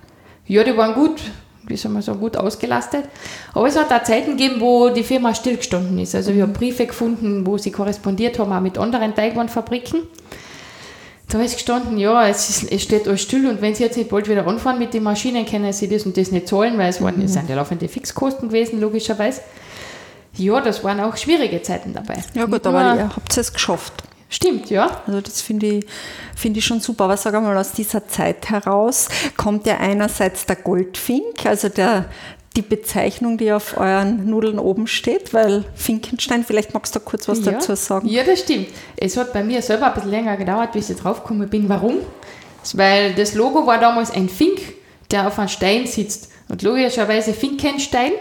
ja, 0.47 0.65
die 0.65 0.77
waren 0.77 0.95
gut, 0.95 1.21
wie 1.67 1.77
soll 1.77 1.93
man 1.93 2.03
sagen, 2.03 2.21
gut 2.21 2.37
ausgelastet. 2.37 3.05
Aber 3.53 3.67
es 3.67 3.77
hat 3.77 3.93
auch 3.93 4.03
Zeiten 4.05 4.37
gegeben, 4.37 4.61
wo 4.61 4.91
die 4.91 5.03
Firma 5.03 5.35
stillgestanden 5.35 5.99
ist. 5.99 6.15
Also 6.15 6.31
ich 6.31 6.41
habe 6.41 6.53
Briefe 6.53 6.87
gefunden, 6.87 7.47
wo 7.47 7.59
sie 7.59 7.71
korrespondiert 7.71 8.39
haben, 8.39 8.53
auch 8.53 8.61
mit 8.61 8.79
anderen 8.79 9.15
Teigwarenfabriken. 9.15 10.03
Da 11.29 11.43
ist 11.43 11.55
gestanden, 11.55 11.99
ja, 11.99 12.29
es, 12.29 12.49
ist, 12.49 12.73
es, 12.73 12.83
steht 12.85 13.09
alles 13.09 13.23
still 13.23 13.49
und 13.49 13.61
wenn 13.61 13.75
sie 13.75 13.83
jetzt 13.83 13.97
nicht 13.97 14.09
bald 14.09 14.29
wieder 14.29 14.47
anfahren 14.47 14.79
mit 14.79 14.95
den 14.95 15.03
Maschinen, 15.03 15.45
können 15.45 15.73
sie 15.73 15.89
das 15.89 16.07
und 16.07 16.17
das 16.17 16.31
nicht 16.31 16.47
zahlen, 16.47 16.79
weil 16.79 16.91
es 16.91 17.03
waren, 17.03 17.19
mhm. 17.19 17.27
sind 17.27 17.51
ja 17.51 17.57
laufende 17.57 17.89
Fixkosten 17.89 18.49
gewesen, 18.49 18.81
logischerweise. 18.81 19.41
Ja, 20.37 20.61
das 20.61 20.85
waren 20.85 21.01
auch 21.01 21.17
schwierige 21.17 21.63
Zeiten 21.63 21.95
dabei. 21.95 22.23
Ja 22.35 22.45
gut, 22.45 22.67
aber 22.67 22.95
ihr 22.97 23.09
habt 23.15 23.37
es 23.37 23.53
geschafft. 23.53 24.03
Stimmt, 24.29 24.71
ja. 24.71 25.03
Also 25.07 25.21
das 25.21 25.41
finde 25.41 25.67
ich, 25.67 25.87
find 26.35 26.57
ich 26.57 26.65
schon 26.65 26.81
super. 26.81 27.05
Aber 27.05 27.17
sag 27.17 27.41
mal, 27.41 27.57
aus 27.57 27.73
dieser 27.73 28.09
Zeit 28.09 28.51
heraus 28.51 29.09
kommt 29.37 29.67
ja 29.67 29.79
einerseits 29.79 30.47
der 30.47 30.57
Goldfink, 30.57 31.47
also 31.47 31.69
der, 31.69 32.07
die 32.57 32.63
Bezeichnung, 32.63 33.39
die 33.39 33.53
auf 33.53 33.77
euren 33.77 34.29
Nudeln 34.29 34.59
oben 34.59 34.89
steht, 34.89 35.33
weil 35.33 35.65
Finkenstein, 35.75 36.45
vielleicht 36.45 36.75
magst 36.75 36.95
du 36.95 36.99
da 36.99 37.05
kurz 37.05 37.29
was 37.29 37.45
ja. 37.45 37.53
dazu 37.53 37.77
sagen. 37.77 38.09
Ja, 38.09 38.25
das 38.25 38.41
stimmt. 38.41 38.69
Es 38.97 39.17
hat 39.17 39.33
bei 39.33 39.45
mir 39.45 39.63
selber 39.63 39.87
ein 39.87 39.95
bisschen 39.95 40.11
länger 40.11 40.37
gedauert, 40.37 40.73
bis 40.73 40.91
ich 40.91 40.97
draufgekommen 40.97 41.49
bin. 41.49 41.69
Warum? 41.69 41.99
Weil 42.75 43.15
das 43.15 43.35
Logo 43.35 43.65
war 43.67 43.79
damals 43.79 44.11
ein 44.11 44.29
Fink, 44.29 44.61
der 45.13 45.29
auf 45.29 45.39
einem 45.39 45.49
Stein 45.49 45.87
sitzt. 45.87 46.31
Und 46.49 46.63
logischerweise 46.63 47.33
Finkenstein. 47.33 48.13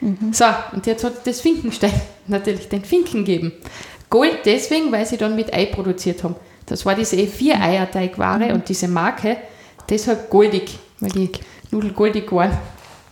Mhm. 0.00 0.32
So, 0.32 0.44
und 0.72 0.86
jetzt 0.86 1.04
hat 1.04 1.26
das 1.26 1.40
Finkenstein 1.40 1.92
natürlich 2.26 2.68
den 2.68 2.84
Finken 2.84 3.24
gegeben. 3.24 3.52
Gold 4.10 4.38
deswegen, 4.44 4.90
weil 4.90 5.06
sie 5.06 5.16
dann 5.16 5.36
mit 5.36 5.52
Ei 5.52 5.66
produziert 5.66 6.24
haben. 6.24 6.36
Das 6.66 6.84
war 6.86 6.94
diese 6.94 7.16
E4-Eierteigware 7.16 8.48
mhm. 8.48 8.54
und 8.54 8.68
diese 8.68 8.88
Marke, 8.88 9.36
deshalb 9.88 10.30
goldig, 10.30 10.78
weil 11.00 11.10
die 11.10 11.30
Nudeln 11.70 11.94
goldig 11.94 12.30
waren. 12.32 12.56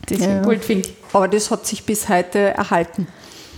Deswegen 0.08 0.36
ja. 0.36 0.42
Goldfink. 0.42 0.86
Aber 1.12 1.28
das 1.28 1.50
hat 1.50 1.66
sich 1.66 1.84
bis 1.84 2.08
heute 2.08 2.38
erhalten. 2.38 3.08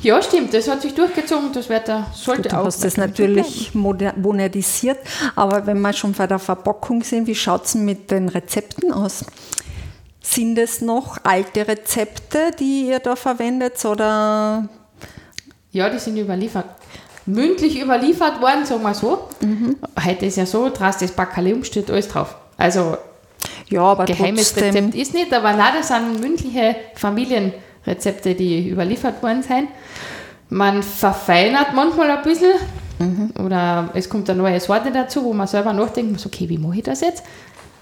Ja, 0.01 0.23
stimmt, 0.23 0.55
das 0.55 0.69
hat 0.69 0.81
sich 0.81 0.95
durchgezogen, 0.95 1.53
das 1.53 1.69
wird 1.69 1.89
da, 1.89 2.07
sollte 2.15 2.43
du 2.43 2.57
auch. 2.57 2.61
Du 2.61 2.67
hast 2.67 2.85
das 2.85 2.97
natürlich 2.97 3.75
modernisiert, 3.75 4.99
aber 5.35 5.67
wenn 5.67 5.81
wir 5.81 5.93
schon 5.93 6.13
bei 6.13 6.29
der 6.29 6.39
Verpackung 6.39 7.03
sind, 7.03 7.27
wie 7.27 7.35
schaut 7.35 7.65
es 7.65 7.75
mit 7.75 8.13
den 8.13 8.29
Rezepten 8.29 8.93
aus? 8.93 9.25
Sind 10.31 10.59
es 10.59 10.83
noch 10.83 11.19
alte 11.25 11.67
Rezepte, 11.67 12.51
die 12.59 12.89
ihr 12.89 12.99
da 12.99 13.17
verwendet 13.17 13.83
oder? 13.85 14.69
Ja, 15.73 15.89
die 15.89 15.99
sind 15.99 16.19
überliefert 16.19 16.67
mündlich 17.29 17.81
überliefert 17.81 18.41
worden, 18.41 18.65
sagen 18.65 18.83
wir 18.83 18.95
so. 18.95 19.29
Mhm. 19.41 19.77
Heute 20.05 20.27
ist 20.27 20.37
ja 20.37 20.47
so, 20.47 20.71
draus 20.71 20.97
das 20.99 21.13
Bacalhau 21.13 21.63
steht 21.63 21.91
alles 21.91 22.09
drauf. 22.09 22.35
Also 22.57 22.97
ja, 23.69 23.83
aber 23.83 24.07
geheimes 24.07 24.53
trotzdem. 24.53 24.87
Rezept 24.87 24.95
ist 24.95 25.15
nicht, 25.15 25.33
aber 25.33 25.53
nein, 25.53 25.75
das 25.77 25.89
sind 25.89 26.21
mündliche 26.21 26.75
Familienrezepte, 26.95 28.35
die 28.35 28.71
überliefert 28.71 29.23
worden 29.23 29.43
sind. 29.43 29.69
Man 30.49 30.83
verfeinert 30.83 31.75
manchmal 31.75 32.11
ein 32.11 32.23
bisschen 32.23 32.55
mhm. 32.99 33.33
oder 33.45 33.91
es 33.95 34.09
kommt 34.09 34.31
eine 34.31 34.39
neue 34.39 34.59
Sorte 34.59 34.91
dazu, 34.91 35.23
wo 35.23 35.35
man 35.35 35.47
selber 35.47 35.75
nachdenkt, 35.75 36.25
okay, 36.25 36.49
wie 36.49 36.59
mache 36.59 36.79
ich 36.79 36.85
das 36.85 37.03
jetzt? 37.03 37.23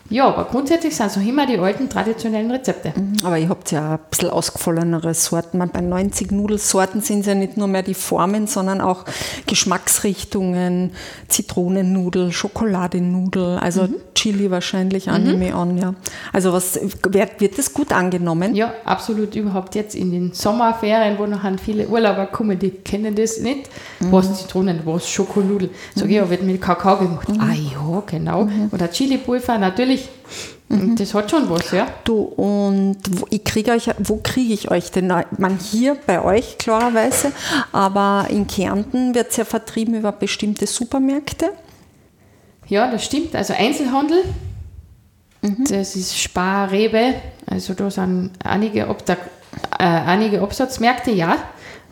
Ja, 0.08 0.28
aber 0.28 0.44
grundsätzlich 0.44 0.94
sind 0.94 1.06
es 1.06 1.16
auch 1.16 1.26
immer 1.26 1.46
die 1.46 1.58
alten 1.58 1.88
traditionellen 1.88 2.50
Rezepte. 2.50 2.92
Mhm, 2.96 3.16
aber 3.24 3.38
ihr 3.38 3.48
habt 3.48 3.72
ja 3.72 3.94
ein 3.94 3.98
bisschen 4.10 4.30
ausgefallenere 4.30 5.14
Sorten. 5.14 5.58
Bei 5.72 5.80
90 5.80 6.30
Nudelsorten 6.30 7.00
sind 7.00 7.20
es 7.20 7.26
ja 7.26 7.34
nicht 7.34 7.56
nur 7.56 7.66
mehr 7.66 7.82
die 7.82 7.94
Formen, 7.94 8.46
sondern 8.46 8.80
auch 8.80 9.04
Geschmacksrichtungen, 9.46 10.92
Zitronennudel, 11.28 12.32
Schokoladennudel, 12.32 13.58
also 13.58 13.84
mhm. 13.84 13.94
Chili 14.14 14.50
wahrscheinlich, 14.50 15.08
annehme 15.08 15.50
mhm. 15.50 15.56
an. 15.56 15.78
Ja. 15.78 15.94
Also 16.32 16.52
was, 16.52 16.78
wird, 17.08 17.40
wird 17.40 17.58
das 17.58 17.72
gut 17.72 17.92
angenommen? 17.92 18.54
Ja, 18.54 18.74
absolut. 18.84 19.34
Überhaupt 19.34 19.74
jetzt 19.74 19.94
in 19.94 20.12
den 20.12 20.32
Sommerferien, 20.32 21.18
wo 21.18 21.26
noch 21.26 21.40
viele 21.58 21.88
Urlauber 21.88 22.26
kommen, 22.26 22.58
die 22.58 22.70
kennen 22.70 23.14
das 23.14 23.40
nicht. 23.40 23.68
Mhm. 24.00 24.12
Was 24.12 24.42
Zitronen, 24.42 24.80
was 24.84 25.08
Schokonudel. 25.08 25.70
Sag 25.94 26.08
ich, 26.08 26.16
ja, 26.16 26.28
wird 26.28 26.42
mit 26.42 26.60
Kakao 26.60 26.98
gemacht. 26.98 27.28
Mhm. 27.28 27.40
Ah 27.40 27.52
ja, 27.52 28.02
genau. 28.06 28.44
Mhm. 28.44 28.70
Oder 28.72 28.90
Chili-Pulver, 28.90 29.58
natürlich 29.58 29.95
natürlich. 29.96 30.08
Mhm. 30.68 30.96
Das 30.96 31.14
hat 31.14 31.30
schon 31.30 31.48
was, 31.48 31.70
ja. 31.70 31.86
Du, 32.04 32.22
und 32.22 32.96
wo, 33.10 33.26
ich 33.30 33.44
krieg 33.44 33.68
euch, 33.68 33.90
wo 33.98 34.20
kriege 34.22 34.52
ich 34.52 34.70
euch 34.70 34.90
denn? 34.90 35.06
Man 35.38 35.58
hier 35.58 35.96
bei 36.06 36.22
euch 36.22 36.58
klarerweise, 36.58 37.32
aber 37.72 38.26
in 38.30 38.46
Kärnten 38.46 39.14
wird 39.14 39.30
es 39.30 39.36
ja 39.36 39.44
vertrieben 39.44 39.94
über 39.94 40.12
bestimmte 40.12 40.66
Supermärkte. 40.66 41.52
Ja, 42.66 42.90
das 42.90 43.04
stimmt. 43.04 43.36
Also 43.36 43.54
Einzelhandel, 43.54 44.24
mhm. 45.42 45.64
das 45.70 45.94
ist 45.94 46.18
Spar, 46.18 46.72
Rewe, 46.72 47.14
also 47.46 47.74
da 47.74 47.90
sind 47.90 48.32
einige, 48.42 48.88
Ob 48.88 49.08
äh, 49.08 49.14
einige 49.78 50.42
Absatzmärkte, 50.42 51.12
ja. 51.12 51.36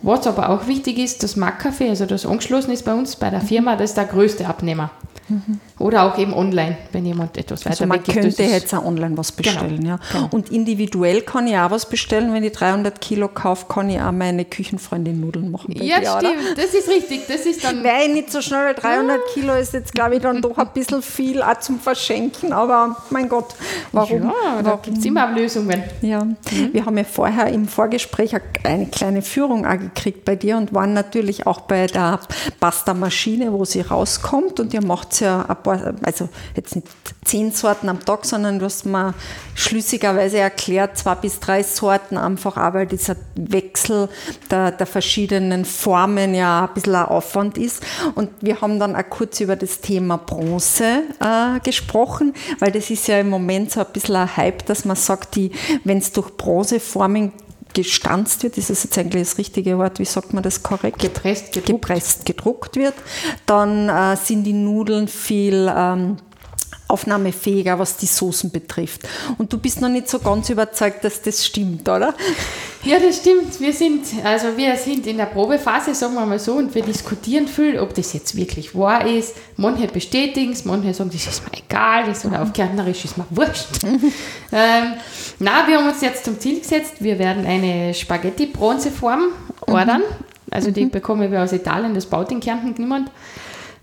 Was 0.03 0.27
aber 0.27 0.51
auch 0.51 0.67
wichtig 0.67 0.99
ist, 0.99 1.23
das 1.23 1.37
Maccafé, 1.37 1.89
also 1.89 2.05
das 2.05 2.27
angeschlossen 2.27 2.73
ist 2.73 2.85
bei 2.85 2.93
uns, 2.93 3.17
bei 3.17 3.31
der 3.31 3.41
Firma, 3.41 3.77
das 3.77 3.91
ist 3.91 3.97
der 3.97 4.05
größte 4.05 4.47
Abnehmer. 4.47 4.91
Mhm. 5.29 5.61
Oder 5.79 6.05
auch 6.05 6.19
eben 6.19 6.33
online, 6.33 6.77
wenn 6.93 7.05
jemand 7.05 7.37
etwas 7.37 7.65
weiter 7.65 7.71
also 7.71 7.87
man 7.87 7.99
weg 7.99 8.15
könnte 8.15 8.45
jetzt 8.45 8.73
auch 8.73 8.85
online 8.85 9.17
was 9.17 9.35
genau, 9.35 9.51
bestellen. 9.51 9.81
Genau, 9.81 9.89
ja. 9.89 10.01
Genau. 10.13 10.29
Und 10.31 10.53
individuell 10.53 11.23
kann 11.23 11.49
ich 11.49 11.57
auch 11.57 11.73
was 11.73 11.89
bestellen. 11.89 12.33
Wenn 12.33 12.45
ich 12.45 12.53
300 12.53 13.01
Kilo 13.01 13.27
kaufe, 13.27 13.67
kann 13.69 13.91
ich 13.91 14.01
auch 14.01 14.13
meine 14.13 14.45
Küchenfreundin 14.45 15.21
Nudeln 15.21 15.51
machen. 15.51 15.73
Ja, 15.73 15.99
dir, 15.99 16.07
stimmt. 16.07 16.23
Oder? 16.23 16.55
Das 16.55 16.75
ist 16.75 16.89
richtig. 16.89 17.27
Das 17.27 17.41
ist 17.41 17.65
dann 17.65 17.83
Wäre 17.83 18.05
ich 18.07 18.15
nicht 18.15 18.31
so 18.31 18.41
schnell, 18.41 18.67
weil 18.67 18.75
300 18.75 19.19
ah. 19.19 19.21
Kilo 19.35 19.55
ist 19.55 19.73
jetzt, 19.73 19.93
glaube 19.93 20.15
ich, 20.15 20.23
dann 20.23 20.41
doch 20.41 20.57
ein 20.57 20.69
bisschen 20.73 21.03
viel 21.03 21.43
auch 21.43 21.59
zum 21.59 21.81
Verschenken. 21.81 22.53
Aber 22.53 22.97
mein 23.11 23.29
Gott, 23.29 23.57
warum? 23.91 24.23
Ja, 24.23 24.63
da 24.63 24.79
gibt 24.81 24.99
es 24.99 25.05
immer 25.05 25.29
Lösungen. 25.33 25.83
Ja, 26.03 26.23
mhm. 26.23 26.37
wir 26.73 26.87
haben 26.87 26.97
ja 26.97 27.05
vorher 27.05 27.49
im 27.49 27.67
Vorgespräch 27.67 28.37
eine 28.63 28.87
kleine 28.87 29.23
Führung 29.23 29.67
auch 29.67 29.79
gekriegt 29.79 30.25
bei 30.25 30.37
dir 30.37 30.57
und 30.57 30.73
waren 30.73 30.93
natürlich 30.93 31.49
auch 31.49 31.63
bei 31.63 31.89
der 31.89 32.21
Pasta-Maschine, 32.61 33.53
wo 33.53 33.65
sie 33.65 33.81
rauskommt 33.81 34.61
und 34.61 34.73
ihr 34.73 34.85
macht 34.85 35.21
ja 35.21 35.45
ein 35.49 35.64
paar, 35.65 35.95
also 36.03 36.29
jetzt 36.55 36.77
nicht 36.77 36.87
zehn 37.25 37.51
Sorten 37.51 37.89
am 37.89 38.05
Tag, 38.05 38.25
sondern 38.25 38.61
du 38.61 38.67
hast 38.67 38.87
mir 38.87 39.15
schlüssigerweise 39.57 40.39
erklärt, 40.39 40.97
zwei 40.97 41.17
bis 41.17 41.41
drei 41.41 41.65
Sorten 41.65 42.17
einfach 42.17 42.57
auch, 42.57 42.75
weil 42.75 42.87
dieser 42.87 43.17
Wechsel 43.35 44.09
der, 44.51 44.71
der 44.71 44.87
verschiedenen 44.87 45.65
Formen 45.65 46.35
ja 46.35 46.67
ein 46.67 46.75
bisschen 46.75 46.95
ein 46.95 47.07
Aufwand 47.07 47.59
ist. 47.59 47.83
Und 48.15 48.31
wir 48.41 48.61
haben 48.61 48.79
dann 48.79 48.95
auch 48.95 49.11
kurz 49.11 49.41
über 49.41 49.57
das 49.57 49.81
Thema 49.81 50.19
Bronze 50.19 51.03
äh, 51.21 51.59
gesprochen, 51.61 52.35
weil 52.61 52.71
das 52.71 52.91
ist 52.91 53.09
ja 53.09 53.19
im 53.19 53.31
Moment 53.31 53.73
so 53.73 53.81
ein 53.81 53.87
bisschen 53.93 54.17
ein 54.17 54.37
Hype, 54.37 54.65
dass 54.67 54.85
man 54.85 54.97
sagt, 54.97 55.37
wenn 55.85 55.99
es 55.99 56.13
durch 56.13 56.37
Bronzeformen 56.37 57.33
gestanzt 57.75 58.43
wird, 58.43 58.57
ist 58.57 58.71
das 58.71 58.85
jetzt 58.85 58.97
eigentlich 58.97 59.23
das 59.25 59.39
richtige 59.39 59.79
Wort, 59.79 59.99
wie 59.99 60.05
sagt 60.05 60.33
man 60.33 60.43
das 60.43 60.63
korrekt? 60.63 60.99
Gepresst, 61.01 61.53
gedruckt. 61.53 61.67
Gepresst, 61.67 62.27
gedruckt 62.27 62.77
wird, 62.77 62.95
dann 63.47 63.89
äh, 63.89 64.17
sind 64.17 64.45
die 64.45 64.53
Nudeln 64.53 65.09
viel 65.09 65.71
ähm, 65.77 66.17
aufnahmefähiger, 66.89 67.79
was 67.79 67.97
die 67.97 68.07
Soßen 68.07 68.51
betrifft. 68.51 69.03
Und 69.39 69.53
du 69.53 69.59
bist 69.59 69.81
noch 69.81 69.89
nicht 69.89 70.09
so 70.09 70.19
ganz 70.19 70.51
überzeugt, 70.51 71.05
dass 71.05 71.23
das 71.23 71.45
stimmt, 71.45 71.89
oder? 71.89 72.15
Ja, 72.85 72.99
das 72.99 73.19
stimmt. 73.19 73.59
Wir 73.61 73.73
sind, 73.73 74.05
also 74.23 74.57
wir 74.57 74.77
sind 74.77 75.07
in 75.07 75.17
der 75.17 75.27
Probephase, 75.27 75.95
sagen 75.95 76.15
wir 76.15 76.27
mal 76.27 76.39
so, 76.39 76.53
und 76.55 76.75
wir 76.75 76.83
diskutieren 76.83 77.49
viel, 77.49 77.79
ob 77.79 77.95
das 77.95 78.13
jetzt 78.13 78.37
wirklich 78.37 78.75
wahr 78.75 79.07
ist. 79.07 79.35
Manche 79.57 79.87
bestätigen 79.87 80.53
es, 80.53 80.67
manche 80.67 80.93
sagen, 80.93 81.11
das 81.11 81.27
ist 81.27 81.43
mir 81.51 81.59
egal, 81.59 82.05
das 82.05 82.25
oder 82.27 82.43
auf 82.43 82.53
Kärntnerisch 82.53 83.07
ist 83.07 83.17
mir 83.17 83.27
wurscht. 83.31 83.69
ähm, 83.85 84.95
na, 85.39 85.67
wir 85.67 85.79
haben 85.79 85.89
uns 85.89 86.03
jetzt 86.03 86.27
zum 86.27 86.39
Ziel 86.39 86.61
gesetzt, 86.61 86.97
wir 87.01 87.19
werden 87.19 87.47
eine 87.47 87.95
Spaghetti-Bronzeform 87.95 89.29
ordern. 89.67 90.03
Also 90.51 90.71
die 90.71 90.85
mhm. 90.85 90.91
bekommen 90.91 91.33
wir 91.33 91.43
aus 91.43 91.53
Italien, 91.53 91.95
das 91.95 92.07
baut 92.07 92.31
in 92.31 92.41
Kärnten 92.41 92.75
niemand. 92.77 93.11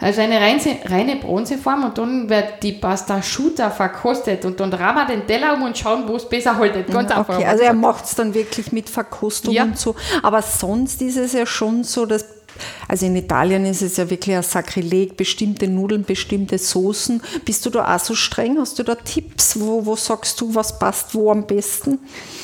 Also 0.02 0.22
eine 0.22 0.42
reine, 0.42 0.60
reine 0.86 1.16
Bronzeform 1.18 1.86
und 1.86 1.98
dann 1.98 2.30
wird 2.30 2.64
die 2.64 2.72
Pasta 2.72 3.22
Schuta 3.22 3.70
verkostet 3.70 4.44
und 4.46 4.60
dann 4.60 4.72
drehen 4.72 4.96
wir 4.96 5.06
den 5.06 5.28
Teller 5.28 5.54
um 5.54 5.62
und 5.62 5.78
schauen, 5.78 6.08
wo 6.08 6.16
es 6.16 6.28
besser 6.28 6.58
haltet. 6.58 6.88
Ganz 6.92 7.12
okay, 7.12 7.20
einfach. 7.20 7.48
also 7.48 7.64
er 7.64 7.74
macht 7.74 8.06
es 8.06 8.16
dann 8.16 8.34
wirklich 8.34 8.72
mit 8.72 8.90
Verkostung 8.90 9.54
ja. 9.54 9.64
und 9.64 9.78
so. 9.78 9.96
Aber 10.24 10.42
sonst 10.42 11.02
ist 11.04 11.18
es 11.18 11.34
ja 11.34 11.46
schon 11.46 11.84
so, 11.84 12.08
dass 12.08 12.41
also 12.88 13.06
in 13.06 13.16
Italien 13.16 13.66
ist 13.66 13.82
es 13.82 13.98
ja 13.98 14.10
wirklich 14.10 14.36
ein 14.36 14.44
Sakrileg, 14.44 15.18
bestimmte 15.18 15.68
Nudeln, 15.68 16.04
bestimmte 16.04 16.58
Soßen. 16.58 17.22
Bist 17.46 17.66
du 17.66 17.70
da 17.70 17.96
auch 17.96 18.00
so 18.00 18.16
streng? 18.16 18.58
Hast 18.60 18.78
du 18.80 18.84
da 18.84 18.96
Tipps? 18.96 19.60
Wo, 19.60 19.86
wo 19.86 19.96
sagst 19.96 20.40
du, 20.42 20.54
was 20.54 20.78
passt 20.78 21.16
wo 21.16 21.32
am 21.32 21.46
besten? 21.46 22.00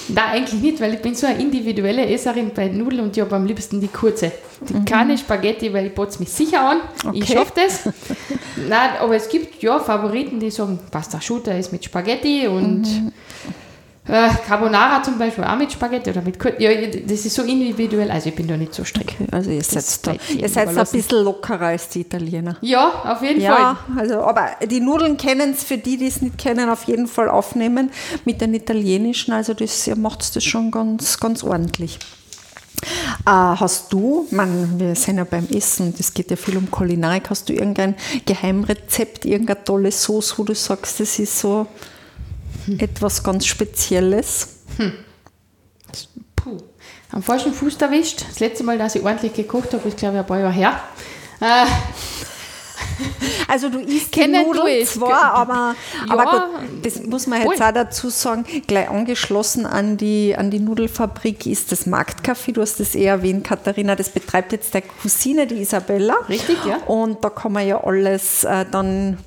Nein, 0.07 0.25
eigentlich 0.29 0.61
nicht, 0.61 0.81
weil 0.81 0.93
ich 0.93 1.01
bin 1.01 1.15
so 1.15 1.27
eine 1.27 1.41
individuelle 1.41 2.07
Esserin 2.07 2.51
bei 2.53 2.67
Nudeln 2.67 3.03
und 3.03 3.17
ich 3.17 3.21
habe 3.21 3.35
am 3.35 3.45
liebsten 3.45 3.81
die 3.81 3.87
kurze. 3.87 4.31
Die 4.61 4.73
mhm. 4.73 4.85
keine 4.85 5.17
Spaghetti, 5.17 5.71
weil 5.73 5.87
ich 5.87 5.95
bot's 5.95 6.19
mich 6.19 6.29
sicher 6.29 6.61
an. 6.61 6.77
Okay. 7.05 7.19
Ich 7.19 7.27
schaffe 7.27 7.53
das. 7.55 7.85
Nein, 8.55 8.89
aber 8.99 9.15
es 9.15 9.29
gibt 9.29 9.61
ja 9.61 9.79
Favoriten, 9.79 10.39
die 10.39 10.49
sagen, 10.49 10.79
Pasta 10.89 11.21
Schutter 11.21 11.57
ist 11.57 11.71
mit 11.71 11.83
Spaghetti 11.83 12.47
und 12.47 12.81
mhm. 12.81 13.11
Äh, 14.07 14.29
Carbonara 14.47 15.03
zum 15.03 15.17
Beispiel 15.17 15.43
auch 15.43 15.57
mit 15.57 15.71
Spaghetti 15.71 16.09
oder 16.11 16.21
mit 16.21 16.39
Kurt. 16.39 16.59
Ja, 16.59 16.69
das 17.05 17.25
ist 17.25 17.35
so 17.35 17.43
individuell, 17.43 18.09
also 18.09 18.29
ich 18.29 18.35
bin 18.35 18.47
da 18.47 18.55
nicht 18.55 18.73
so 18.73 18.83
strikt. 18.83 19.15
Okay, 19.19 19.27
also 19.31 19.51
ihr 19.51 19.63
seid, 19.63 20.07
da, 20.07 20.13
ihr 20.33 20.49
seid 20.49 20.69
ein 20.69 20.75
bisschen 20.75 21.23
lockerer 21.23 21.67
als 21.67 21.89
die 21.89 22.01
Italiener. 22.01 22.57
Ja, 22.61 23.03
auf 23.05 23.21
jeden 23.21 23.41
ja, 23.41 23.77
Fall. 23.85 23.99
Also, 23.99 24.21
aber 24.21 24.51
die 24.65 24.79
Nudeln 24.79 25.17
kennen 25.17 25.51
es, 25.51 25.63
für 25.63 25.77
die, 25.77 25.97
die 25.97 26.07
es 26.07 26.21
nicht 26.21 26.37
kennen, 26.37 26.69
auf 26.69 26.83
jeden 26.83 27.07
Fall 27.07 27.29
aufnehmen 27.29 27.91
mit 28.23 28.39
den 28.39 28.53
italienischen. 28.53 29.33
Also 29.33 29.53
das, 29.53 29.85
ihr 29.87 29.97
macht 29.97 30.35
das 30.35 30.43
schon 30.43 30.71
ganz, 30.71 31.19
ganz 31.19 31.43
ordentlich. 31.43 31.99
Äh, 33.25 33.31
hast 33.31 33.91
du, 33.91 34.27
man, 34.31 34.79
wir 34.79 34.95
sind 34.95 35.17
ja 35.17 35.25
beim 35.25 35.47
Essen, 35.49 35.93
das 35.97 36.13
geht 36.13 36.29
ja 36.31 36.37
viel 36.37 36.57
um 36.57 36.71
Kulinarik, 36.71 37.29
hast 37.29 37.49
du 37.49 37.53
irgendein 37.53 37.95
Geheimrezept, 38.25 39.25
irgendeine 39.25 39.63
tolle 39.63 39.91
Sauce, 39.91 40.37
wo 40.37 40.43
du 40.43 40.53
sagst, 40.53 40.99
das 40.99 41.19
ist 41.19 41.39
so. 41.39 41.67
etwas 42.77 43.23
ganz 43.23 43.45
Spezielles? 43.45 44.59
Hm. 44.77 44.93
Puh. 46.35 46.57
Am 47.11 47.23
falschen 47.23 47.53
Fuß 47.53 47.77
erwischt. 47.77 48.25
Das 48.27 48.39
letzte 48.39 48.63
Mal, 48.63 48.77
dass 48.77 48.95
ich 48.95 49.03
ordentlich 49.03 49.33
gekocht 49.33 49.73
habe, 49.73 49.87
ist 49.87 49.97
glaube 49.97 50.15
ich 50.15 50.19
ein 50.19 50.27
paar 50.27 50.39
Jahre 50.39 50.53
her. 50.53 50.81
Äh. 51.39 51.65
Also 53.47 53.69
du 53.69 53.79
isst 53.79 54.15
die 54.15 54.27
Nudeln 54.27 54.85
zwar, 54.85 55.33
aber, 55.33 55.75
ja, 56.07 56.13
aber 56.13 56.49
gut, 56.49 56.85
das 56.85 57.01
muss 57.03 57.27
man 57.27 57.41
jetzt 57.41 57.57
voll. 57.57 57.67
auch 57.67 57.71
dazu 57.71 58.09
sagen, 58.09 58.45
gleich 58.65 58.89
angeschlossen 58.89 59.65
an 59.65 59.97
die, 59.97 60.35
an 60.35 60.51
die 60.51 60.59
Nudelfabrik 60.59 61.45
ist 61.45 61.71
das 61.71 61.87
Marktcafé, 61.87 62.53
du 62.53 62.61
hast 62.61 62.79
das 62.79 62.95
eh 62.95 63.05
erwähnt, 63.05 63.45
Katharina, 63.45 63.95
das 63.95 64.09
betreibt 64.09 64.51
jetzt 64.51 64.73
der 64.73 64.81
Cousine, 64.81 65.47
die 65.47 65.61
Isabella. 65.61 66.15
Richtig, 66.27 66.57
ja. 66.65 66.77
Und 66.87 67.23
da 67.23 67.29
kann 67.29 67.53
man 67.53 67.67
ja 67.67 67.83
alles 67.83 68.43
äh, 68.43 68.65
dann 68.69 69.17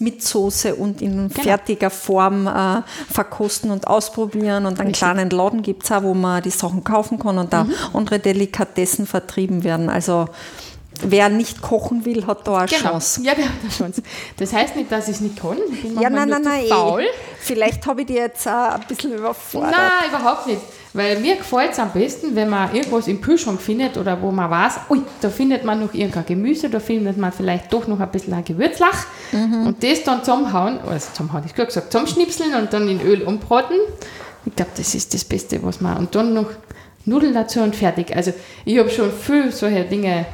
mit 0.00 0.22
Soße 0.22 0.74
und 0.74 1.02
in 1.02 1.28
genau. 1.28 1.42
fertiger 1.42 1.90
Form 1.90 2.46
äh, 2.46 2.82
verkosten 3.12 3.70
und 3.70 3.86
ausprobieren. 3.86 4.66
Und 4.66 4.78
einen 4.78 4.88
Richtig. 4.88 4.98
kleinen 4.98 5.30
Laden 5.30 5.62
gibt 5.62 5.84
es 5.84 5.92
auch, 5.92 6.02
wo 6.02 6.14
man 6.14 6.42
die 6.42 6.50
Sachen 6.50 6.84
kaufen 6.84 7.18
kann 7.18 7.38
und 7.38 7.52
da 7.52 7.64
mhm. 7.64 7.74
andere 7.94 8.18
Delikatessen 8.18 9.06
vertrieben 9.06 9.64
werden. 9.64 9.90
Also 9.90 10.28
wer 11.02 11.28
nicht 11.28 11.62
kochen 11.62 12.04
will, 12.04 12.26
hat 12.26 12.46
da 12.46 12.58
eine 12.58 12.68
genau. 12.68 12.90
Chance. 12.90 13.22
Ja, 13.22 13.34
der 13.34 13.46
hat 13.46 13.52
eine 13.60 13.70
Chance. 13.70 14.02
Das 14.36 14.52
heißt 14.52 14.76
nicht, 14.76 14.90
dass 14.90 15.08
ich 15.08 15.16
es 15.16 15.20
nicht 15.20 15.40
kann. 15.40 15.58
Ich 15.72 15.82
bin 15.82 16.00
ja, 16.00 16.10
nein, 16.10 16.28
nein, 16.28 16.42
nein. 16.42 16.66
Faul. 16.68 17.04
Vielleicht 17.40 17.86
habe 17.86 18.02
ich 18.02 18.06
die 18.06 18.14
jetzt 18.14 18.46
auch 18.46 18.74
ein 18.74 18.84
bisschen 18.86 19.12
überfordert. 19.12 19.72
Nein, 19.72 20.10
überhaupt 20.10 20.46
nicht. 20.46 20.60
Weil 20.98 21.20
mir 21.20 21.36
gefällt 21.36 21.70
es 21.70 21.78
am 21.78 21.92
besten, 21.92 22.34
wenn 22.34 22.48
man 22.48 22.74
irgendwas 22.74 23.06
im 23.06 23.20
Kühlschrank 23.20 23.60
findet 23.62 23.96
oder 23.96 24.20
wo 24.20 24.32
man 24.32 24.50
weiß, 24.50 24.80
ui, 24.90 25.00
da 25.20 25.30
findet 25.30 25.64
man 25.64 25.78
noch 25.78 25.94
irgendein 25.94 26.26
Gemüse, 26.26 26.68
da 26.68 26.80
findet 26.80 27.16
man 27.16 27.30
vielleicht 27.30 27.72
doch 27.72 27.86
noch 27.86 28.00
ein 28.00 28.10
bisschen 28.10 28.34
ein 28.34 28.44
Gewürzlach 28.44 29.06
mhm. 29.30 29.68
und 29.68 29.84
das 29.84 30.02
dann 30.02 30.24
zusammenhauen, 30.24 30.80
also 30.80 31.08
zusammenhauen, 31.12 31.44
ich 31.46 31.54
gut 31.54 31.66
gesagt, 31.66 31.92
zusammenschnipseln 31.92 32.52
und 32.56 32.72
dann 32.72 32.88
in 32.88 33.00
Öl 33.00 33.22
umbraten. 33.22 33.76
Ich 34.44 34.56
glaube, 34.56 34.72
das 34.76 34.92
ist 34.96 35.14
das 35.14 35.22
Beste, 35.22 35.62
was 35.62 35.80
man. 35.80 35.98
Und 35.98 36.16
dann 36.16 36.34
noch 36.34 36.50
Nudeln 37.04 37.32
dazu 37.32 37.60
und 37.60 37.76
fertig. 37.76 38.16
Also 38.16 38.32
ich 38.64 38.76
habe 38.76 38.90
schon 38.90 39.12
viel 39.12 39.52
solche 39.52 39.84
Dinge 39.84 40.26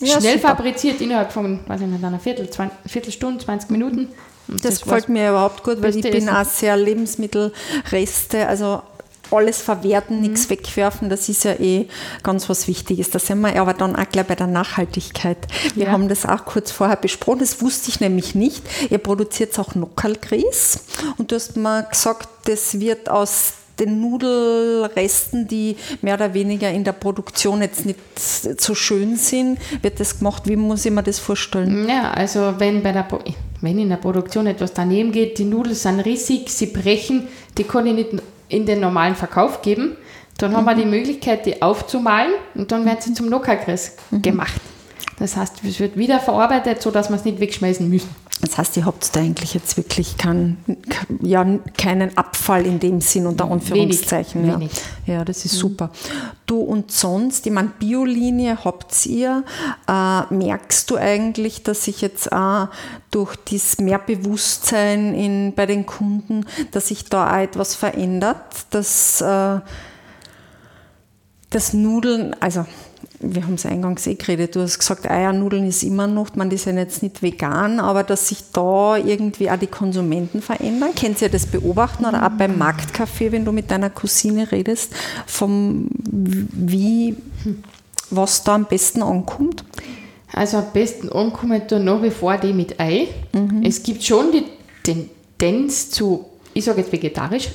ja, 0.00 0.20
schnell 0.20 0.38
super. 0.38 0.48
fabriziert 0.48 1.00
innerhalb 1.00 1.30
von, 1.30 1.60
weiß 1.68 1.82
ich 1.82 1.86
nicht, 1.86 2.02
einer 2.02 2.18
Viertel, 2.18 2.50
20, 2.50 2.76
Viertelstunde, 2.90 3.44
20 3.44 3.70
Minuten. 3.70 4.08
Und 4.48 4.64
das, 4.64 4.80
das 4.80 4.82
gefällt 4.82 5.08
mir 5.08 5.28
überhaupt 5.28 5.62
gut, 5.62 5.80
weil 5.80 5.94
ich 5.94 6.10
bin 6.10 6.28
auch 6.28 6.44
sehr 6.44 6.76
Lebensmittelreste, 6.76 8.48
also 8.48 8.82
alles 9.30 9.58
verwerten, 9.62 10.20
nichts 10.20 10.48
wegwerfen, 10.50 11.08
das 11.08 11.28
ist 11.28 11.44
ja 11.44 11.52
eh 11.54 11.86
ganz 12.22 12.48
was 12.48 12.66
Wichtiges. 12.68 13.10
Da 13.10 13.18
sind 13.18 13.40
wir 13.40 13.60
aber 13.60 13.74
dann 13.74 13.96
auch 13.96 14.08
gleich 14.10 14.26
bei 14.26 14.34
der 14.34 14.46
Nachhaltigkeit. 14.46 15.38
Wir 15.74 15.86
Ja. 15.86 15.92
haben 15.92 16.08
das 16.08 16.24
auch 16.26 16.44
kurz 16.44 16.70
vorher 16.70 16.96
besprochen, 16.96 17.40
das 17.40 17.60
wusste 17.62 17.90
ich 17.90 18.00
nämlich 18.00 18.34
nicht. 18.34 18.62
Ihr 18.90 18.98
produziert 18.98 19.58
auch 19.58 19.74
Nockerlgrieß 19.74 20.80
und 21.18 21.30
du 21.30 21.36
hast 21.36 21.56
mir 21.56 21.82
gesagt, 21.90 22.28
das 22.44 22.78
wird 22.80 23.08
aus 23.08 23.52
den 23.78 24.00
Nudelresten, 24.00 25.46
die 25.46 25.76
mehr 26.02 26.14
oder 26.14 26.34
weniger 26.34 26.70
in 26.70 26.82
der 26.82 26.92
Produktion 26.92 27.62
jetzt 27.62 27.86
nicht 27.86 27.98
so 28.18 28.74
schön 28.74 29.16
sind, 29.16 29.58
wird 29.82 30.00
das 30.00 30.18
gemacht. 30.18 30.42
Wie 30.46 30.56
muss 30.56 30.84
ich 30.84 30.90
mir 30.90 31.02
das 31.04 31.18
vorstellen? 31.20 31.88
Ja, 31.88 32.10
also 32.10 32.54
wenn, 32.58 32.82
bei 32.82 32.90
der, 32.90 33.04
Pro- 33.04 33.22
wenn 33.60 33.78
in 33.78 33.88
der 33.88 33.96
Produktion 33.98 34.48
etwas 34.48 34.72
daneben 34.72 35.12
geht, 35.12 35.38
die 35.38 35.44
Nudeln 35.44 35.76
sind 35.76 36.00
rissig, 36.00 36.48
sie 36.50 36.66
brechen, 36.66 37.28
die 37.56 37.64
kann 37.64 37.86
ich 37.86 37.94
nicht 37.94 38.22
in 38.48 38.66
den 38.66 38.80
normalen 38.80 39.14
Verkauf 39.14 39.62
geben, 39.62 39.96
dann 40.38 40.56
haben 40.56 40.64
wir 40.64 40.74
die 40.74 40.84
Möglichkeit, 40.84 41.46
die 41.46 41.62
aufzumalen 41.62 42.32
und 42.54 42.70
dann 42.70 42.84
werden 42.84 43.00
sie 43.00 43.12
zum 43.12 43.28
Nockergrieß 43.28 43.96
gemacht. 44.22 44.60
Das 45.18 45.36
heißt, 45.36 45.64
es 45.64 45.80
wird 45.80 45.96
wieder 45.96 46.20
verarbeitet, 46.20 46.80
sodass 46.80 47.08
wir 47.08 47.16
es 47.16 47.24
nicht 47.24 47.40
wegschmeißen 47.40 47.88
müssen. 47.88 48.08
Das 48.40 48.56
heißt, 48.56 48.76
ihr 48.76 48.84
habt 48.86 49.16
da 49.16 49.20
eigentlich 49.20 49.52
jetzt 49.54 49.76
wirklich 49.76 50.16
keinen, 50.16 50.58
ja, 51.22 51.44
keinen 51.76 52.16
Abfall 52.16 52.66
in 52.66 52.78
dem 52.78 53.00
Sinn, 53.00 53.26
unter 53.26 53.50
Anführungszeichen. 53.50 54.42
Wenig, 54.42 54.52
ja. 54.52 54.60
wenig. 54.60 54.72
ja, 55.06 55.24
das 55.24 55.44
ist 55.44 55.56
super. 55.56 55.90
Du 56.46 56.60
und 56.60 56.92
sonst, 56.92 57.46
ich 57.46 57.52
meine, 57.52 57.72
Biolinie 57.80 58.64
habt 58.64 59.06
ihr. 59.06 59.42
Äh, 59.88 60.32
merkst 60.32 60.88
du 60.88 60.96
eigentlich, 60.96 61.64
dass 61.64 61.84
sich 61.84 62.00
jetzt 62.00 62.30
auch 62.30 62.68
durch 63.10 63.34
das 63.50 63.78
mehr 63.78 63.98
Bewusstsein 63.98 65.14
in, 65.14 65.54
bei 65.56 65.66
den 65.66 65.84
Kunden, 65.84 66.46
dass 66.70 66.88
sich 66.88 67.06
da 67.06 67.32
auch 67.32 67.40
etwas 67.40 67.74
verändert, 67.74 68.66
dass 68.70 69.20
äh, 69.20 69.58
das 71.50 71.72
Nudeln, 71.72 72.36
also 72.40 72.66
wir 73.20 73.42
haben 73.42 73.54
es 73.54 73.66
eingangs 73.66 74.06
eh 74.06 74.14
geredet, 74.14 74.54
du 74.54 74.60
hast 74.60 74.78
gesagt, 74.78 75.10
Eiernudeln 75.10 75.66
ist 75.66 75.82
immer 75.82 76.06
noch, 76.06 76.36
man 76.36 76.50
ist 76.50 76.66
ja 76.66 76.72
jetzt 76.72 77.02
nicht 77.02 77.20
vegan, 77.22 77.80
aber 77.80 78.04
dass 78.04 78.28
sich 78.28 78.44
da 78.52 78.96
irgendwie 78.96 79.50
auch 79.50 79.58
die 79.58 79.66
Konsumenten 79.66 80.40
verändern. 80.40 80.90
Könnt 80.98 81.20
ihr 81.20 81.28
das 81.28 81.46
beobachten 81.46 82.04
oder 82.04 82.24
auch 82.24 82.30
beim 82.30 82.56
Marktcafé, 82.60 83.32
wenn 83.32 83.44
du 83.44 83.52
mit 83.52 83.70
deiner 83.70 83.90
Cousine 83.90 84.50
redest, 84.52 84.92
vom 85.26 85.88
wie, 86.10 87.16
was 88.10 88.44
da 88.44 88.54
am 88.54 88.66
besten 88.66 89.02
ankommt? 89.02 89.64
Also 90.32 90.58
am 90.58 90.66
besten 90.72 91.10
ankommen 91.10 91.66
tun 91.66 91.84
nach 91.84 92.02
wie 92.02 92.10
vor 92.10 92.36
die 92.36 92.52
mit 92.52 92.78
Ei. 92.78 93.08
Es 93.64 93.82
gibt 93.82 94.04
schon 94.04 94.30
die 94.30 94.44
Tendenz 94.84 95.90
zu, 95.90 96.26
ich 96.54 96.64
sage 96.64 96.82
jetzt 96.82 96.92
vegetarisch, 96.92 97.50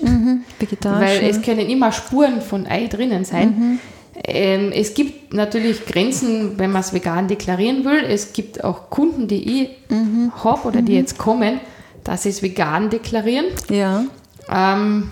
Vegetarisch. 0.60 1.08
weil 1.08 1.22
ja. 1.24 1.30
es 1.30 1.42
können 1.42 1.70
immer 1.70 1.92
Spuren 1.92 2.42
von 2.42 2.68
Ei 2.68 2.88
drinnen 2.88 3.24
sein. 3.24 3.80
Ähm, 4.26 4.72
es 4.72 4.94
gibt 4.94 5.34
natürlich 5.34 5.86
Grenzen, 5.86 6.58
wenn 6.60 6.72
man 6.72 6.82
es 6.82 6.94
vegan 6.94 7.28
deklarieren 7.28 7.84
will. 7.84 8.04
Es 8.04 8.32
gibt 8.34 8.64
auch 8.64 8.90
Kunden, 8.90 9.28
die 9.28 9.64
ich 9.64 9.70
habe 10.44 10.68
oder 10.68 10.82
die 10.82 10.94
jetzt 10.94 11.18
kommen, 11.18 11.60
dass 12.04 12.24
sie 12.24 12.30
es 12.30 12.42
vegan 12.42 12.90
deklarieren. 12.90 13.46
ja. 13.70 14.06
Ähm, 14.50 15.10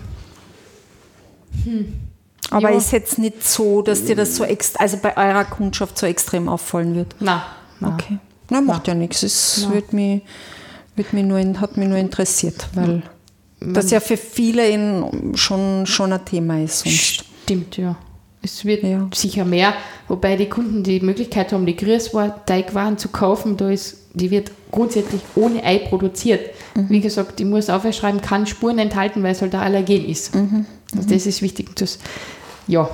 Aber 2.50 2.70
Ja. 2.70 2.76
ist 2.76 2.92
jetzt 2.92 3.18
nicht 3.18 3.42
so, 3.46 3.82
dass 3.82 4.04
dir 4.04 4.14
das 4.16 4.36
so 4.36 4.44
ext 4.44 4.78
also 4.80 4.98
bei 4.98 5.16
eurer 5.16 5.44
Kundschaft 5.44 5.96
so 5.98 6.06
extrem 6.06 6.48
auffallen 6.48 6.94
wird. 6.94 7.14
na, 7.20 7.44
na. 7.80 7.94
Okay. 7.94 8.18
Na, 8.50 8.60
macht 8.60 8.86
ja 8.88 8.94
nichts. 8.94 9.22
Es 9.22 9.66
wird 9.70 9.92
mich, 9.94 10.22
wird 10.96 11.12
mich 11.14 11.24
nur, 11.24 11.38
hat 11.60 11.76
mich 11.78 11.88
nur 11.88 11.96
interessiert, 11.96 12.68
weil 12.74 13.02
das 13.60 13.90
ja 13.90 14.00
für 14.00 14.16
viele 14.18 14.68
in, 14.68 15.32
schon, 15.36 15.86
schon 15.86 16.12
ein 16.12 16.24
Thema 16.24 16.60
ist. 16.62 16.80
Sonst. 16.80 17.24
Stimmt, 17.44 17.76
ja. 17.78 17.96
Es 18.44 18.64
wird 18.64 18.82
Ja. 18.82 19.08
sicher 19.14 19.44
mehr, 19.44 19.72
wobei 20.08 20.36
die 20.36 20.48
Kunden 20.48 20.82
die 20.82 21.00
Möglichkeit 21.00 21.52
haben, 21.52 21.64
die 21.64 21.76
Grüßteigwaren 21.76 22.98
zu 22.98 23.08
kaufen. 23.08 23.56
Da 23.56 23.70
ist, 23.70 23.98
die 24.14 24.30
wird 24.30 24.50
grundsätzlich 24.72 25.20
ohne 25.36 25.62
Ei 25.64 25.78
produziert. 25.78 26.50
Wie 26.74 27.00
gesagt, 27.00 27.38
ich 27.40 27.46
muss 27.46 27.70
aufschreiben, 27.70 28.20
kann 28.20 28.46
Spuren 28.46 28.78
enthalten, 28.78 29.22
weil 29.22 29.32
es 29.32 29.42
halt 29.42 29.54
ein 29.54 29.60
Allergen 29.60 30.04
ist. 30.06 30.34
Also 30.96 31.08
das 31.08 31.26
ist 31.26 31.40
wichtig. 31.42 31.74
Das, 31.76 31.98
ja, 32.66 32.90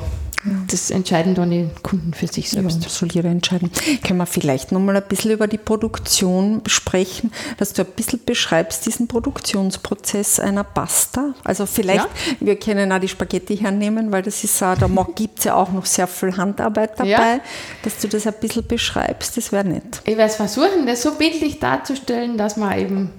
das 0.69 0.91
entscheiden 0.91 1.35
dann 1.35 1.51
die 1.51 1.69
Kunden 1.83 2.15
für 2.15 2.27
sich 2.29 2.53
Ja, 2.53 2.61
selbst. 2.63 2.85
das 2.85 2.97
soll 2.99 3.09
jeder 3.13 3.29
entscheiden. 3.29 3.71
Können 4.05 4.19
wir 4.19 4.27
vielleicht 4.27 4.71
nochmal 4.73 4.97
ein 4.97 5.03
bisschen 5.09 5.33
über 5.33 5.47
die 5.49 5.59
Produktion 5.59 6.63
sprechen, 6.67 7.33
dass 7.57 7.73
du 7.73 7.83
ein 7.83 7.89
bisschen 7.97 8.21
beschreibst, 8.25 8.87
diesen 8.87 9.09
Produktionsprozess 9.09 10.39
einer 10.41 10.65
Pasta. 10.65 11.35
Also 11.45 11.67
vielleicht, 11.67 12.05
Ja. 12.05 12.37
wir 12.41 12.57
können 12.59 12.93
auch 12.93 13.01
die 13.01 13.09
Spaghetti 13.09 13.57
hernehmen, 13.57 14.13
weil 14.13 14.23
das 14.23 14.45
ist 14.45 14.63
auch, 14.63 14.77
da 14.79 14.89
gibt 15.17 15.39
es 15.41 15.45
ja 15.47 15.55
auch 15.55 15.73
noch 15.73 15.87
sehr 15.87 16.07
viel 16.07 16.37
Handarbeit 16.37 16.93
dabei, 16.99 17.09
Ja. 17.11 17.41
dass 17.83 17.99
du 17.99 18.09
das 18.09 18.27
ein 18.27 18.35
bisschen 18.41 18.67
beschreibst, 18.67 19.37
das 19.37 19.51
wäre 19.53 19.65
nett. 19.67 20.03
Ich 20.05 20.17
werde 20.17 20.33
versuchen, 20.33 20.87
das 20.87 21.03
so 21.03 21.13
bildlich 21.15 21.59
darzustellen, 21.59 22.39
dass 22.39 22.57
man 22.57 22.79
eben 22.79 23.11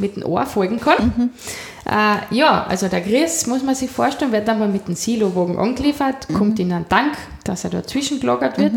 mit 0.00 0.16
dem 0.16 0.24
Ohr 0.24 0.46
folgen 0.46 0.80
kann. 0.80 1.30
Äh, 1.88 2.34
ja, 2.34 2.64
also 2.64 2.88
der 2.88 3.00
Grieß, 3.00 3.46
muss 3.46 3.62
man 3.62 3.74
sich 3.74 3.90
vorstellen, 3.90 4.32
wird 4.32 4.48
dann 4.48 4.58
mal 4.58 4.68
mit 4.68 4.88
dem 4.88 4.96
Silowagen 4.96 5.56
angeliefert, 5.56 6.26
kommt 6.34 6.58
in 6.58 6.72
einen 6.72 6.88
Tank, 6.88 7.12
dass 7.44 7.62
er 7.62 7.70
dazwischen 7.70 8.18
gelagert 8.18 8.58
wird. 8.58 8.72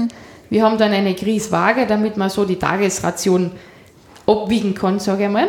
Wir 0.52 0.64
haben 0.64 0.78
dann 0.78 0.92
eine 0.92 1.16
Grießwaage, 1.16 1.88
damit 1.88 2.18
man 2.18 2.30
so 2.30 2.46
die 2.46 2.58
Tagesration 2.58 3.52
abwiegen 4.28 4.76
kann, 4.76 5.00
sage 5.00 5.26
ich 5.26 5.30
mal. 5.30 5.48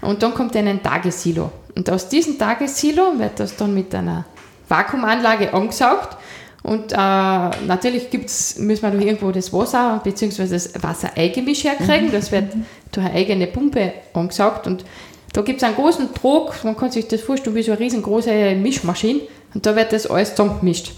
Und 0.00 0.22
dann 0.22 0.34
kommt 0.34 0.56
ein 0.56 0.82
Tagessilo. 0.82 1.52
Und 1.76 1.88
aus 1.90 2.08
diesem 2.08 2.36
Tagessilo 2.36 3.18
wird 3.18 3.38
das 3.38 3.54
dann 3.56 3.74
mit 3.74 3.94
einer 3.94 4.24
Vakuumanlage 4.68 5.54
angesaugt. 5.54 6.16
Und 6.64 6.92
äh, 6.92 6.96
natürlich 6.96 8.10
gibt's, 8.10 8.58
müssen 8.58 8.82
wir 8.82 8.90
noch 8.90 9.04
irgendwo 9.04 9.30
das 9.30 9.52
Wasser 9.52 10.00
bzw. 10.02 10.48
das 10.48 10.82
Wasser-Ei-Gemisch 10.82 11.64
herkriegen. 11.64 12.10
Das 12.10 12.32
wird 12.32 12.52
durch 12.90 13.06
eine 13.06 13.14
eigene 13.14 13.46
Pumpe 13.46 13.92
angesaugt. 14.14 14.66
Und 14.66 14.84
da 15.32 15.42
gibt 15.42 15.58
es 15.58 15.64
einen 15.64 15.76
großen 15.76 16.14
Trog, 16.14 16.64
man 16.64 16.76
kann 16.76 16.90
sich 16.90 17.06
das 17.08 17.20
vorstellen 17.20 17.54
wie 17.56 17.62
so 17.62 17.72
eine 17.72 17.80
riesengroße 17.80 18.54
Mischmaschine. 18.56 19.20
Und 19.54 19.64
da 19.64 19.74
wird 19.76 19.92
das 19.92 20.06
alles 20.06 20.34
zusammengemischt. 20.34 20.92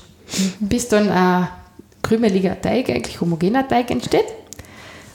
Bis 0.60 0.88
dann 0.88 1.10
ein 1.10 1.48
krümeliger 2.02 2.60
Teig, 2.60 2.90
eigentlich 2.90 3.20
homogener 3.20 3.66
Teig 3.66 3.90
entsteht. 3.90 4.26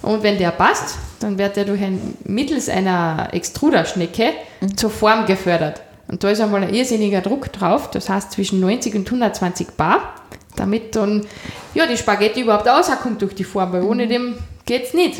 Und 0.01 0.21
wenn 0.23 0.37
der 0.37 0.51
passt, 0.51 0.97
dann 1.19 1.37
wird 1.37 1.57
er 1.57 1.65
durch 1.65 1.81
ein, 1.81 2.15
mittels 2.25 2.69
einer 2.69 3.29
Extruderschnecke 3.31 4.33
zur 4.75 4.89
Form 4.89 5.25
gefördert. 5.25 5.81
Und 6.07 6.23
da 6.23 6.29
ist 6.29 6.41
einmal 6.41 6.63
ein 6.63 6.73
irrsinniger 6.73 7.21
Druck 7.21 7.51
drauf, 7.51 7.89
das 7.89 8.09
heißt 8.09 8.33
zwischen 8.33 8.59
90 8.59 8.93
und 8.95 9.07
120 9.07 9.69
Bar, 9.71 10.13
damit 10.55 10.95
dann 10.95 11.25
ja, 11.73 11.87
die 11.87 11.97
Spaghetti 11.97 12.41
überhaupt 12.41 12.67
rauskommt 12.67 13.21
durch 13.21 13.33
die 13.33 13.43
Form, 13.43 13.73
weil 13.73 13.81
ohne 13.81 14.07
dem 14.07 14.35
geht 14.65 14.83
es 14.85 14.93
nicht. 14.93 15.19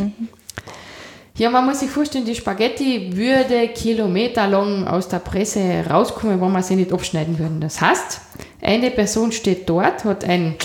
Ja, 1.37 1.49
man 1.49 1.65
muss 1.65 1.81
sich 1.81 1.89
vorstellen, 1.89 2.23
die 2.23 2.33
Spaghetti 2.35 3.15
würde 3.15 3.67
kilometerlang 3.67 4.87
aus 4.87 5.09
der 5.09 5.19
Presse 5.19 5.83
rauskommen, 5.89 6.39
wenn 6.39 6.51
man 6.51 6.63
sie 6.63 6.77
nicht 6.77 6.93
abschneiden 6.93 7.37
würden. 7.37 7.59
Das 7.59 7.81
heißt, 7.81 8.21
eine 8.61 8.89
Person 8.89 9.33
steht 9.33 9.67
dort, 9.67 10.05
hat 10.05 10.23
ein 10.23 10.55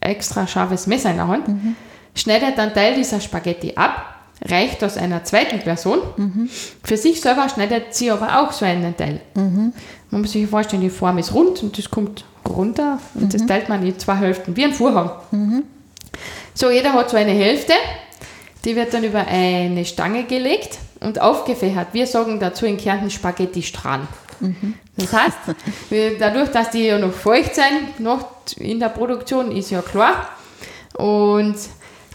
extra 0.00 0.46
scharfes 0.46 0.86
Messer 0.86 1.10
in 1.10 1.16
der 1.16 1.28
Hand, 1.28 1.46
schneidet 2.14 2.58
einen 2.58 2.74
Teil 2.74 2.94
dieser 2.96 3.18
Spaghetti 3.20 3.72
ab, 3.76 4.14
reicht 4.44 4.82
das 4.82 4.98
einer 4.98 5.24
zweiten 5.24 5.60
Person. 5.60 6.00
Für 6.84 6.96
sich 6.98 7.22
selber 7.22 7.48
schneidet 7.48 7.94
sie 7.94 8.10
aber 8.10 8.40
auch 8.40 8.52
so 8.52 8.66
einen 8.66 8.94
Teil. 8.94 9.22
Man 10.10 10.20
muss 10.20 10.32
sich 10.32 10.46
vorstellen, 10.46 10.82
die 10.82 10.90
Form 10.90 11.16
ist 11.16 11.32
rund 11.32 11.62
und 11.62 11.78
das 11.78 11.90
kommt 11.90 12.26
runter 12.46 12.98
und 13.14 13.32
das 13.32 13.46
teilt 13.46 13.70
man 13.70 13.84
in 13.84 13.98
zwei 13.98 14.16
Hälften, 14.16 14.54
wie 14.54 14.64
ein 14.64 14.74
Vorhang. 14.74 15.12
So, 16.52 16.70
jeder 16.70 16.92
hat 16.92 17.08
so 17.08 17.16
eine 17.16 17.32
Hälfte, 17.32 17.72
die 18.64 18.76
wird 18.76 18.92
dann 18.92 19.04
über 19.04 19.26
eine 19.26 19.84
Stange 19.84 20.24
gelegt 20.24 20.78
und 21.00 21.20
aufgefächert. 21.20 21.88
Wir 21.92 22.06
sagen 22.06 22.40
dazu 22.40 22.66
in 22.66 22.76
Kärnten 22.76 23.10
Spaghetti 23.10 23.62
Strahlen. 23.62 24.08
Das 24.96 25.12
heißt, 25.12 25.36
wir- 25.90 26.18
dadurch, 26.18 26.50
dass 26.50 26.70
die 26.70 26.84
ja 26.86 26.98
noch 26.98 27.12
feucht 27.12 27.54
sind, 27.54 27.98
noch 28.00 28.26
in 28.58 28.78
der 28.80 28.88
Produktion, 28.88 29.50
ist 29.52 29.70
ja 29.70 29.82
klar. 29.82 30.28
Und 30.94 31.54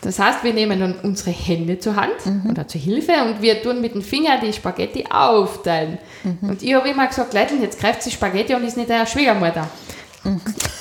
das 0.02 0.20
heißt, 0.20 0.44
wir 0.44 0.54
nehmen 0.54 0.80
dann 0.80 0.96
unsere 1.04 1.32
Hände 1.32 1.80
zur 1.80 1.96
Hand 1.96 2.12
oder 2.50 2.68
zur 2.68 2.82
Hilfe 2.82 3.14
und 3.24 3.42
wir 3.42 3.62
tun 3.64 3.80
mit 3.80 3.94
dem 3.94 4.02
Finger 4.02 4.38
die 4.42 4.52
Spaghetti 4.52 5.06
aufteilen. 5.10 5.98
Und 6.42 6.62
ich 6.62 6.74
habe 6.74 6.90
immer 6.90 7.08
gesagt, 7.08 7.34
Leute, 7.34 7.56
jetzt 7.56 7.80
greift 7.80 8.06
die 8.06 8.12
Spaghetti 8.12 8.54
und 8.54 8.66
ist 8.66 8.76
nicht 8.76 8.90
der 8.90 9.06
Schwiegermutter. 9.06 9.66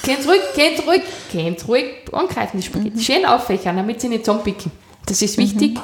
Geht 0.04 0.26
ruhig, 0.26 0.40
geht 0.56 0.86
ruhig, 0.86 1.02
geht 1.32 1.68
ruhig 1.68 1.84
angreifen 2.12 2.58
die 2.60 2.66
Spaghetti. 2.66 3.00
Schön 3.00 3.24
auffächern, 3.24 3.76
damit 3.76 4.00
sie 4.00 4.08
nicht 4.08 4.24
zusammenpicken. 4.24 4.70
Das 5.06 5.20
ist 5.22 5.36
wichtig, 5.38 5.78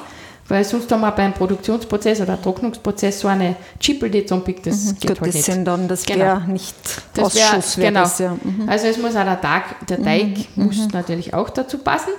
weil 0.49 0.65
sonst 0.65 0.91
haben 0.91 1.01
wir 1.03 1.11
beim 1.13 1.35
Produktionsprozess 1.35 2.21
oder 2.21 2.41
Trocknungsprozess 2.41 3.21
so 3.21 3.29
eine 3.29 3.57
Chippel, 3.81 4.11
die 4.11 4.25
zusammenpickt. 4.25 4.67
Das 4.67 4.95
geht 4.99 5.01
Gut, 5.11 5.21
halt 5.21 5.29
das 5.29 5.35
nicht. 5.35 5.45
sind 5.45 5.65
dann, 5.65 5.89
das 5.89 6.05
Genau. 6.05 6.21
wäre 6.25 6.41
nicht 6.49 6.75
Das 7.15 7.35
wär, 7.35 7.47
Ausschuss, 7.49 7.77
wäre 7.79 7.89
genau. 7.89 8.01
das 8.03 8.19
ja. 8.19 8.31
Mhm. 8.43 8.69
Also 8.69 8.87
es 8.87 8.97
muss 8.99 9.11
auch 9.17 9.25
der, 9.25 9.41
Tag, 9.41 9.87
der 9.87 10.03
Teig 10.03 10.29
muss 10.57 10.89
natürlich 10.93 11.35
auch 11.35 11.51
dazu 11.51 11.79
passen. 11.79 12.11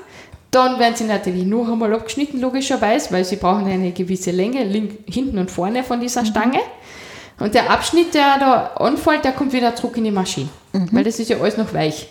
Dann 0.51 0.79
werden 0.79 0.95
sie 0.95 1.03
natürlich 1.05 1.45
noch 1.45 1.71
einmal 1.71 1.93
abgeschnitten, 1.93 2.39
logischerweise, 2.41 3.11
weil 3.11 3.23
sie 3.23 3.35
brauchen 3.35 3.67
eine 3.67 3.91
gewisse 3.91 4.31
Länge, 4.31 4.59
hinten 5.05 5.37
und 5.37 5.49
vorne 5.51 5.83
von 5.83 5.97
Mhm. 5.99 6.01
dieser 6.03 6.25
Stange. 6.25 6.59
Und 7.39 7.53
der 7.53 7.69
Abschnitt, 7.71 8.13
der 8.13 8.37
da 8.39 8.63
anfällt, 8.75 9.23
der 9.23 9.31
kommt 9.31 9.53
wieder 9.53 9.73
zurück 9.75 9.95
in 9.97 10.03
die 10.03 10.11
Maschine. 10.11 10.49
weil 10.91 11.03
das 11.03 11.19
ist 11.19 11.29
ja 11.29 11.37
alles 11.39 11.55
noch 11.57 11.73
weich. 11.73 12.09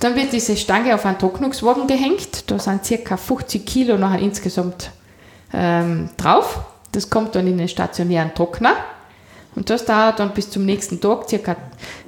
Dann 0.00 0.14
wird 0.14 0.32
diese 0.32 0.56
Stange 0.56 0.94
auf 0.94 1.04
einen 1.06 1.18
Trocknungswagen 1.18 1.86
gehängt. 1.86 2.50
Da 2.50 2.58
sind 2.58 2.82
ca. 3.04 3.16
50 3.16 3.66
Kilo 3.66 3.98
nachher 3.98 4.20
insgesamt 4.20 4.90
ähm, 5.52 6.10
drauf. 6.16 6.60
Das 6.92 7.10
kommt 7.10 7.34
dann 7.34 7.46
in 7.46 7.58
den 7.58 7.68
stationären 7.68 8.32
Trockner. 8.34 8.74
Und 9.56 9.70
das 9.70 9.84
dauert 9.84 10.20
dann 10.20 10.32
bis 10.34 10.50
zum 10.50 10.64
nächsten 10.64 11.00
Tag 11.00 11.28
circa, 11.28 11.56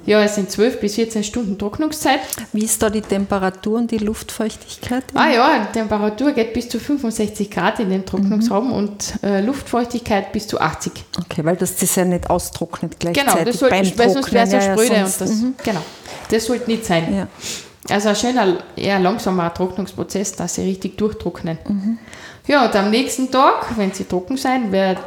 ja, 0.05 0.23
es 0.23 0.35
sind 0.35 0.49
12 0.49 0.79
bis 0.79 0.95
14 0.95 1.21
Stunden 1.25 1.57
Trocknungszeit. 1.57 2.21
Wie 2.53 2.63
ist 2.63 2.81
da 2.81 2.89
die 2.89 3.01
Temperatur 3.01 3.77
und 3.79 3.91
die 3.91 3.97
Luftfeuchtigkeit? 3.97 5.03
Ah 5.15 5.27
ja, 5.29 5.59
die 5.67 5.73
Temperatur 5.73 6.31
geht 6.31 6.53
bis 6.53 6.69
zu 6.69 6.79
65 6.79 7.51
Grad 7.51 7.81
in 7.81 7.89
den 7.89 8.05
Trocknungsraum 8.05 8.67
Mhm. 8.67 8.73
und 8.73 9.13
äh, 9.23 9.41
Luftfeuchtigkeit 9.41 10.31
bis 10.31 10.47
zu 10.47 10.61
80. 10.61 10.93
Okay, 11.19 11.43
weil 11.43 11.57
das 11.57 11.75
das 11.75 11.93
ja 11.95 12.05
nicht 12.05 12.29
austrocknet 12.29 12.97
gleichzeitig 12.99 13.33
Genau, 13.33 13.43
das 13.45 13.59
sollte, 13.59 13.75
beim 13.75 13.97
weil 13.99 14.09
sonst 14.11 14.31
wäre 14.31 14.45
es 14.45 14.53
ja 14.53 14.59
Trocknen. 14.59 14.85
spröde 14.85 15.05
und 15.05 15.21
das, 15.21 15.29
Mhm. 15.31 15.53
genau, 15.61 15.81
das 16.29 16.45
sollte 16.45 16.71
nicht 16.71 16.85
sein. 16.85 17.13
Ja. 17.13 17.27
Also 17.89 18.09
ein 18.09 18.15
schöner, 18.15 18.57
eher 18.75 18.99
langsamer 18.99 19.53
Trocknungsprozess, 19.53 20.33
dass 20.33 20.55
sie 20.55 20.63
richtig 20.63 20.97
durchtrocknen. 20.97 21.57
Mhm. 21.67 21.97
Ja, 22.47 22.65
und 22.65 22.75
am 22.75 22.89
nächsten 22.89 23.31
Tag, 23.31 23.77
wenn 23.77 23.91
sie 23.91 24.05
trocken 24.05 24.37
sein, 24.37 24.71
wird, 24.71 24.97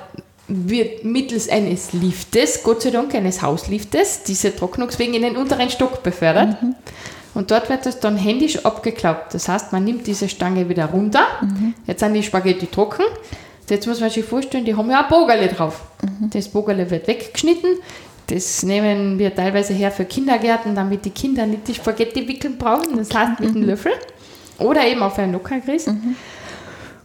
wird 0.48 1.04
mittels 1.04 1.48
eines 1.48 1.92
Liftes, 1.92 2.62
Gott 2.62 2.82
sei 2.82 2.90
Dank 2.90 3.14
eines 3.14 3.42
Hausliftes, 3.42 4.24
diese 4.24 4.54
Trocknungswegen 4.54 5.14
in 5.14 5.22
den 5.22 5.36
unteren 5.36 5.70
Stock 5.70 6.02
befördert. 6.02 6.60
Mhm. 6.62 6.74
Und 7.34 7.50
dort 7.50 7.68
wird 7.68 7.84
das 7.84 7.98
dann 7.98 8.16
händisch 8.16 8.64
abgeklappt. 8.64 9.34
Das 9.34 9.48
heißt, 9.48 9.72
man 9.72 9.84
nimmt 9.84 10.06
diese 10.06 10.28
Stange 10.28 10.68
wieder 10.68 10.86
runter. 10.86 11.26
Mhm. 11.42 11.74
Jetzt 11.86 12.00
sind 12.00 12.14
die 12.14 12.22
Spaghetti 12.22 12.66
trocken. 12.66 13.02
Jetzt 13.68 13.86
muss 13.86 14.00
man 14.00 14.10
sich 14.10 14.24
vorstellen, 14.24 14.64
die 14.64 14.76
haben 14.76 14.90
ja 14.90 15.02
ein 15.02 15.08
Bogerle 15.08 15.48
drauf. 15.48 15.80
Mhm. 16.02 16.30
Das 16.30 16.48
Bogerle 16.48 16.90
wird 16.90 17.08
weggeschnitten. 17.08 17.78
Das 18.28 18.62
nehmen 18.62 19.18
wir 19.18 19.34
teilweise 19.34 19.74
her 19.74 19.90
für 19.90 20.04
Kindergärten, 20.04 20.74
damit 20.74 21.04
die 21.04 21.10
Kinder 21.10 21.44
nicht 21.46 21.68
die 21.68 21.74
Spaghetti 21.74 22.26
wickeln 22.26 22.56
brauchen. 22.56 22.96
Das 22.96 23.12
heißt 23.14 23.40
mit 23.40 23.50
Mhm. 23.50 23.56
einem 23.56 23.66
Löffel. 23.66 23.92
Oder 24.58 24.86
eben 24.86 25.02
auf 25.02 25.18
einen 25.18 25.32
Nockergrieß. 25.32 25.88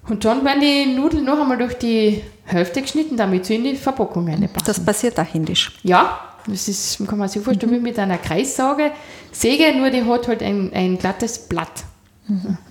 Und 0.08 0.26
dann 0.26 0.44
werden 0.46 0.62
die 0.62 0.86
Nudeln 0.86 1.26
noch 1.26 1.40
einmal 1.40 1.58
durch 1.58 1.74
die 1.76 2.22
Hälfte 2.46 2.82
geschnitten, 2.82 3.18
damit 3.18 3.46
sie 3.46 3.56
in 3.56 3.64
die 3.64 3.76
Verpackung 3.76 4.28
reinpassen. 4.28 4.66
Das 4.66 4.80
passiert 4.84 5.20
auch 5.20 5.26
händisch. 5.34 5.72
Ja, 5.84 6.20
das 6.48 6.68
ist, 6.68 7.06
kann 7.08 7.18
man 7.20 7.28
sich 7.28 7.42
vorstellen, 7.44 7.72
wie 7.74 7.80
mit 7.80 8.00
einer 8.00 8.18
Kreissauge. 8.18 8.92
Säge, 9.32 9.76
nur 9.78 9.90
die 9.90 10.04
hat 10.04 10.28
halt 10.28 10.42
ein, 10.42 10.72
ein 10.74 10.98
glattes 10.98 11.38
Blatt. 11.38 11.84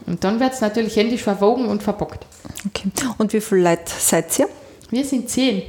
Und 0.07 0.23
dann 0.23 0.39
wird 0.39 0.53
es 0.55 0.61
natürlich 0.61 0.95
händisch 0.97 1.23
verwogen 1.23 1.67
und 1.67 1.83
verpackt. 1.83 2.25
Okay. 2.67 2.89
Und 3.19 3.33
wie 3.33 3.41
viele 3.41 3.63
Leute 3.63 3.93
seid 3.99 4.39
ihr? 4.39 4.49
Wir 4.91 5.05
sind 5.05 5.29
zehn. 5.29 5.63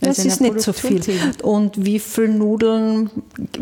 Das 0.00 0.18
Also 0.18 0.28
ist 0.28 0.40
nicht 0.40 0.60
so 0.60 0.72
viel. 0.72 1.00
Und 1.42 1.84
wie 1.84 1.98
viele 1.98 2.28
Nudeln, 2.30 3.10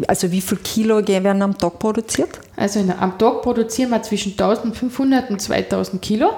also 0.07 0.31
wie 0.31 0.40
viel 0.40 0.59
Kilo 0.59 1.07
werden 1.07 1.42
am 1.42 1.59
Tag 1.59 1.79
produziert? 1.81 2.40
Also 2.57 2.79
in, 2.79 2.92
am 2.92 3.18
Tag 3.18 3.42
produzieren 3.42 3.90
wir 3.90 4.03
zwischen 4.03 4.33
1500 4.33 5.31
und 5.31 5.40
2000 5.40 6.01
Kilo. 6.01 6.31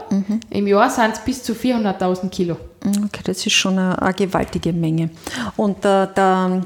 Im 0.49 0.67
Jahr 0.67 0.89
sind 0.89 1.13
es 1.13 1.21
bis 1.21 1.43
zu 1.43 1.53
400.000 1.53 2.31
Kilo. 2.31 2.57
Okay, 2.83 3.21
das 3.25 3.45
ist 3.45 3.53
schon 3.53 3.79
eine, 3.79 4.01
eine 4.01 4.15
gewaltige 4.15 4.73
Menge. 4.73 5.11
Und 5.57 5.85
der, 5.85 6.07
der 6.07 6.63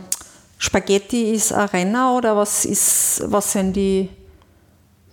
Spaghetti 0.58 1.32
ist 1.32 1.52
ein 1.52 1.68
Renner 1.68 2.14
oder 2.16 2.36
was, 2.36 2.64
ist, 2.64 3.22
was 3.26 3.50
sind 3.52 3.74
die 3.74 4.08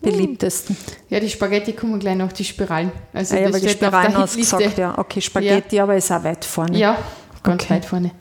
beliebtesten? 0.01 0.75
Ja, 1.09 1.19
die 1.19 1.29
Spaghetti 1.29 1.73
kommen 1.73 1.99
gleich 1.99 2.15
nach 2.15 2.31
die 2.33 2.43
Spiralen. 2.43 2.91
Also 3.13 3.35
Ah 3.35 3.39
ja, 3.39 3.49
das 3.49 3.61
die 3.61 3.69
Spiralen 3.69 4.15
hast 4.17 4.31
Hitliste. 4.35 4.57
gesagt, 4.57 4.77
ja. 4.77 4.97
Okay, 4.97 5.21
Spaghetti, 5.21 5.79
aber 5.79 5.95
ist 5.95 6.11
auch 6.11 6.23
weit 6.23 6.43
vorne. 6.45 6.77
Ja, 6.77 6.97
ganz 7.43 7.63
Okay. 7.63 7.73
weit 7.75 7.85
vorne. 7.85 8.11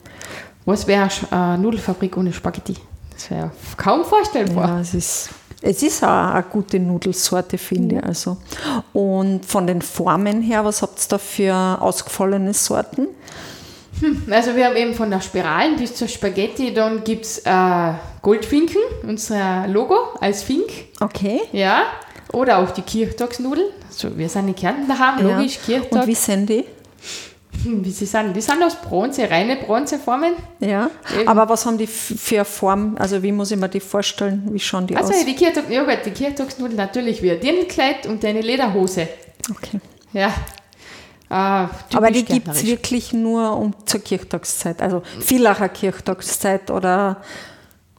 Was 0.65 0.85
wäre 0.87 1.09
eine 1.31 1.57
Nudelfabrik 1.57 2.15
ohne 2.17 2.31
Spaghetti? 2.33 2.75
Das 3.13 3.29
wäre 3.31 3.51
kaum 3.77 4.03
vorstellbar. 4.05 4.67
Ja, 4.69 4.79
es 4.79 4.93
ist, 4.93 5.29
es 5.61 5.81
ist 5.83 6.03
auch 6.03 6.07
eine 6.33 6.43
gute 6.43 6.79
Nudelsorte, 6.79 7.57
finde 7.57 7.97
ich. 7.97 8.03
Also. 8.03 8.37
Und 8.93 9.45
von 9.45 9.65
den 9.67 9.81
Formen 9.81 10.41
her, 10.41 10.63
was 10.65 10.81
habt 10.81 10.99
ihr 10.99 11.05
da 11.09 11.17
für 11.17 11.53
ausgefallene 11.81 12.53
Sorten? 12.53 13.07
Also 14.31 14.55
wir 14.55 14.65
haben 14.65 14.75
eben 14.75 14.95
von 14.95 15.11
der 15.11 15.21
Spiralen 15.21 15.75
bis 15.75 15.93
zur 15.93 16.07
Spaghetti, 16.07 16.73
dann 16.73 17.03
gibt 17.03 17.25
es 17.25 17.39
äh, 17.39 17.93
Goldfinken, 18.23 18.81
unser 19.07 19.67
Logo 19.67 19.95
als 20.19 20.41
Fink, 20.41 20.69
Okay. 20.99 21.41
ja. 21.51 21.83
Oder 22.33 22.59
auch 22.59 22.71
die 22.71 22.81
Kirchtagsnudeln. 22.81 23.67
So, 23.89 24.17
wir 24.17 24.29
sind 24.29 24.47
in 24.47 24.55
Kärnten 24.55 24.87
daheim, 24.87 25.21
logisch, 25.21 25.59
ja. 25.67 25.79
Kirchtag. 25.79 26.01
Und 26.03 26.07
wie 26.07 26.15
sind 26.15 26.49
die? 26.49 26.65
Hm, 27.63 27.83
wie 27.85 27.91
sie 27.91 28.05
sind? 28.05 28.33
Die 28.35 28.41
sind 28.41 28.63
aus 28.63 28.75
Bronze, 28.75 29.29
reine 29.29 29.57
Bronzeformen. 29.57 30.33
Ja. 30.59 30.89
Eben. 31.17 31.27
Aber 31.27 31.47
was 31.49 31.65
haben 31.65 31.77
die 31.77 31.85
für 31.87 32.43
Form? 32.45 32.95
Also 32.97 33.21
wie 33.21 33.31
muss 33.31 33.51
ich 33.51 33.57
mir 33.57 33.69
die 33.69 33.79
vorstellen? 33.81 34.47
Wie 34.51 34.59
schauen 34.59 34.87
die 34.87 34.95
Also 34.95 35.13
aus? 35.13 35.25
die, 35.25 35.35
Kirchtag, 35.35 35.69
ja 35.69 35.83
gut, 35.83 35.99
die 36.05 36.11
Kirchtagsnudeln 36.11 36.77
natürlich 36.77 37.21
wie 37.21 37.31
ein 37.31 37.39
Dirndlkleid 37.39 38.07
und 38.07 38.23
eine 38.25 38.41
Lederhose. 38.41 39.07
Okay. 39.49 39.79
Ja. 40.13 40.27
Äh, 41.29 41.67
Aber 41.95 42.11
die 42.11 42.25
gibt 42.25 42.47
es 42.49 42.65
wirklich 42.65 43.13
nur 43.13 43.55
um 43.57 43.73
zur 43.85 44.01
Kirchtagszeit. 44.01 44.81
Also 44.81 45.01
Villacher 45.19 45.69
Kirchtagszeit 45.69 46.69
oder 46.71 47.21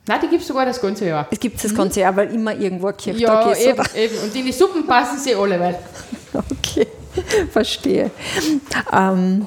Nein, 0.09 0.19
die 0.23 0.29
gibt 0.29 0.43
es 0.43 0.49
sogar 0.49 0.67
das 0.67 0.81
ganze 0.81 1.07
Jahr. 1.07 1.29
es 1.31 1.39
gibt 1.39 1.63
das 1.63 1.73
ganze 1.75 2.01
Jahr, 2.01 2.17
weil 2.17 2.35
immer 2.35 2.55
irgendwo 2.55 2.89
ein 2.89 2.97
Kirchtag 2.97 3.45
Mhm. 3.47 3.51
Ja, 3.51 3.53
ist. 3.53 3.65
eben, 3.67 3.85
eben. 3.95 4.19
Und 4.25 4.35
in 4.35 4.45
die 4.47 4.53
Suppen 4.53 4.85
passen 4.87 5.19
sie 5.19 5.35
alle, 5.35 5.61
weil. 5.61 5.79
Okay, 6.51 6.87
verstehe. 7.51 8.11
Ähm, 8.93 9.47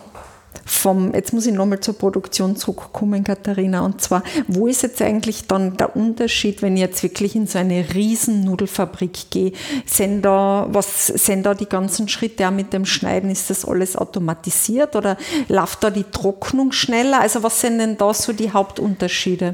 vom, 0.68 1.14
jetzt 1.14 1.32
muss 1.32 1.46
ich 1.46 1.54
nochmal 1.54 1.80
zur 1.80 1.96
Produktion 1.96 2.56
zurückkommen, 2.56 3.24
Katharina. 3.24 3.86
Und 3.86 4.02
zwar, 4.02 4.24
wo 4.48 4.66
ist 4.66 4.82
jetzt 4.82 5.00
eigentlich 5.00 5.46
dann 5.46 5.78
der 5.78 5.96
Unterschied, 5.96 6.64
wenn 6.64 6.76
ich 6.76 6.82
jetzt 6.82 7.04
wirklich 7.04 7.36
in 7.36 7.46
so 7.46 7.60
eine 7.60 7.94
riesen 7.94 8.44
Nudelfabrik 8.44 9.30
gehe? 9.30 9.52
Sind 9.86 10.24
da, 10.24 10.66
was 10.70 11.08
sind 11.08 11.46
da 11.46 11.54
die 11.54 11.68
ganzen 11.68 12.08
Schritte 12.08 12.48
auch 12.48 12.52
mit 12.52 12.74
dem 12.74 12.86
Schneiden? 12.86 13.30
Ist 13.30 13.52
das 13.52 13.64
alles 13.64 13.96
automatisiert 13.96 14.96
oder 14.96 15.18
läuft 15.50 15.84
da 15.84 15.92
die 15.92 16.06
Trocknung 16.06 16.72
schneller? 16.72 17.22
Also 17.22 17.44
was 17.44 17.62
sind 17.62 17.78
denn 17.78 17.96
da 17.98 18.12
so 18.12 18.34
die 18.34 18.52
Hauptunterschiede? 18.52 19.54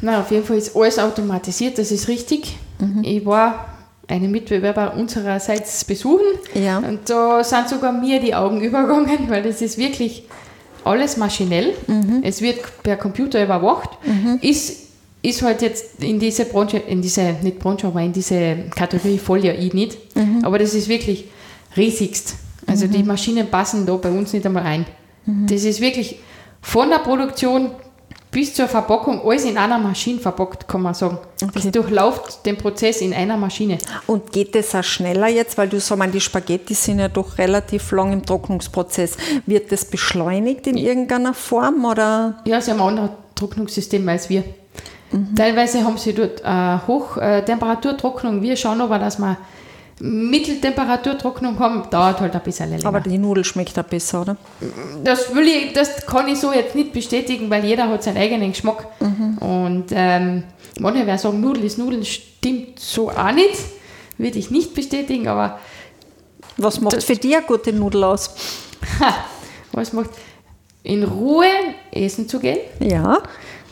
Na, 0.00 0.20
auf 0.20 0.30
jeden 0.30 0.44
Fall 0.44 0.56
ist 0.56 0.74
alles 0.74 0.98
automatisiert, 0.98 1.78
das 1.78 1.90
ist 1.90 2.08
richtig. 2.08 2.56
Mhm. 2.78 3.02
Ich 3.04 3.26
war 3.26 3.75
einen 4.08 4.30
Mitbewerber 4.30 4.94
unsererseits 4.96 5.84
besuchen 5.84 6.24
Ja. 6.54 6.78
und 6.78 7.08
da 7.10 7.42
sind 7.42 7.68
sogar 7.68 7.92
mir 7.92 8.20
die 8.20 8.34
Augen 8.34 8.60
übergegangen, 8.68 9.28
weil 9.28 9.42
das 9.42 9.60
ist 9.62 9.78
wirklich 9.78 10.24
alles 10.84 11.16
maschinell. 11.16 11.74
Mhm. 11.88 12.20
Es 12.22 12.40
wird 12.40 12.58
per 12.84 12.96
Computer 12.96 13.42
überwacht. 13.42 13.90
Ist, 14.40 14.86
ist 15.22 15.42
halt 15.42 15.60
jetzt 15.62 16.00
in 16.02 16.20
diese 16.20 16.44
Branche, 16.44 16.76
in 16.78 17.02
diese, 17.02 17.34
nicht 17.42 17.58
Branche, 17.58 17.88
aber 17.88 18.00
in 18.02 18.12
diese 18.12 18.56
Kategorie 18.74 19.18
voll 19.18 19.44
ja 19.44 19.52
ich 19.52 19.74
nicht. 19.74 19.98
Mhm. 20.16 20.44
Aber 20.44 20.60
das 20.60 20.74
ist 20.74 20.88
wirklich 20.88 21.24
riesigst. 21.76 22.36
Also 22.68 22.86
die 22.86 23.02
Maschinen 23.02 23.48
passen 23.48 23.84
da 23.86 23.96
bei 23.96 24.10
uns 24.10 24.32
nicht 24.32 24.46
einmal 24.46 24.62
rein. 24.62 24.86
Mhm. 25.24 25.48
Das 25.48 25.64
ist 25.64 25.80
wirklich 25.80 26.20
von 26.62 26.88
der 26.90 26.98
Produktion 26.98 27.70
bis 28.36 28.52
zur 28.52 28.68
Verpackung 28.68 29.26
alles 29.26 29.46
in 29.46 29.56
einer 29.56 29.78
Maschine 29.78 30.20
verpackt, 30.20 30.68
kann 30.68 30.82
man 30.82 30.92
sagen. 30.92 31.16
Okay. 31.42 31.52
Das 31.54 31.70
durchläuft 31.70 32.44
den 32.44 32.58
Prozess 32.58 33.00
in 33.00 33.14
einer 33.14 33.38
Maschine. 33.38 33.78
Und 34.06 34.30
geht 34.30 34.54
das 34.54 34.74
auch 34.74 34.84
schneller 34.84 35.28
jetzt, 35.28 35.56
weil 35.56 35.70
du 35.70 35.80
sagst, 35.80 36.12
die 36.12 36.20
Spaghetti 36.20 36.74
sind 36.74 36.98
ja 36.98 37.08
doch 37.08 37.38
relativ 37.38 37.90
lang 37.92 38.12
im 38.12 38.26
Trocknungsprozess. 38.26 39.16
Wird 39.46 39.72
das 39.72 39.86
beschleunigt 39.86 40.66
in 40.66 40.76
irgendeiner 40.76 41.32
Form 41.32 41.82
oder? 41.86 42.42
Ja, 42.44 42.60
sie 42.60 42.72
haben 42.72 42.82
ein 42.82 42.88
anderes 42.88 43.10
Trocknungssystem 43.36 44.06
als 44.06 44.28
wir. 44.28 44.44
Teilweise 45.34 45.82
haben 45.82 45.96
sie 45.96 46.12
dort 46.12 46.42
äh, 46.44 46.86
Hochtemperaturtrocknung. 46.86 48.42
Wir 48.42 48.56
schauen 48.56 48.82
aber, 48.82 48.98
dass 48.98 49.18
wir 49.18 49.38
Mitteltemperaturtrocknung 50.00 51.58
haben. 51.58 51.88
Dauert 51.90 52.20
halt 52.20 52.34
ein 52.34 52.42
bisschen 52.42 52.70
länger. 52.70 52.86
Aber 52.86 53.00
die 53.00 53.18
Nudel 53.18 53.44
schmeckt 53.44 53.78
auch 53.78 53.84
besser, 53.84 54.22
oder? 54.22 54.36
das, 55.04 55.34
will 55.34 55.46
ich, 55.46 55.72
das 55.72 56.04
kann 56.06 56.28
ich 56.28 56.38
so 56.38 56.52
jetzt 56.52 56.74
nicht 56.74 56.92
bestätigen, 56.92 57.48
weil 57.50 57.64
jeder 57.64 57.88
hat 57.88 58.02
seinen 58.02 58.18
eigenen 58.18 58.52
Geschmack. 58.52 58.86
Und 59.40 59.86
ähm, 59.90 60.44
manche 60.80 61.06
werden 61.06 61.18
sagen, 61.18 61.40
Nudel 61.40 61.64
ist 61.64 61.78
Nudeln, 61.78 62.04
stimmt 62.04 62.78
so 62.78 63.10
auch 63.10 63.32
nicht. 63.32 63.56
Würde 64.18 64.38
ich 64.38 64.50
nicht 64.50 64.74
bestätigen, 64.74 65.28
aber 65.28 65.58
Was 66.56 66.80
macht 66.80 66.96
Das- 66.96 67.04
für 67.04 67.16
dich 67.16 67.36
eine 67.36 67.44
gute 67.44 67.72
Nudel 67.72 68.04
aus? 68.04 68.34
ha, 69.00 69.14
was 69.72 69.92
macht 69.92 70.10
in 70.82 71.02
Ruhe 71.04 71.46
essen 71.92 72.28
zu 72.28 72.38
gehen, 72.38 72.58
Ja. 72.80 73.18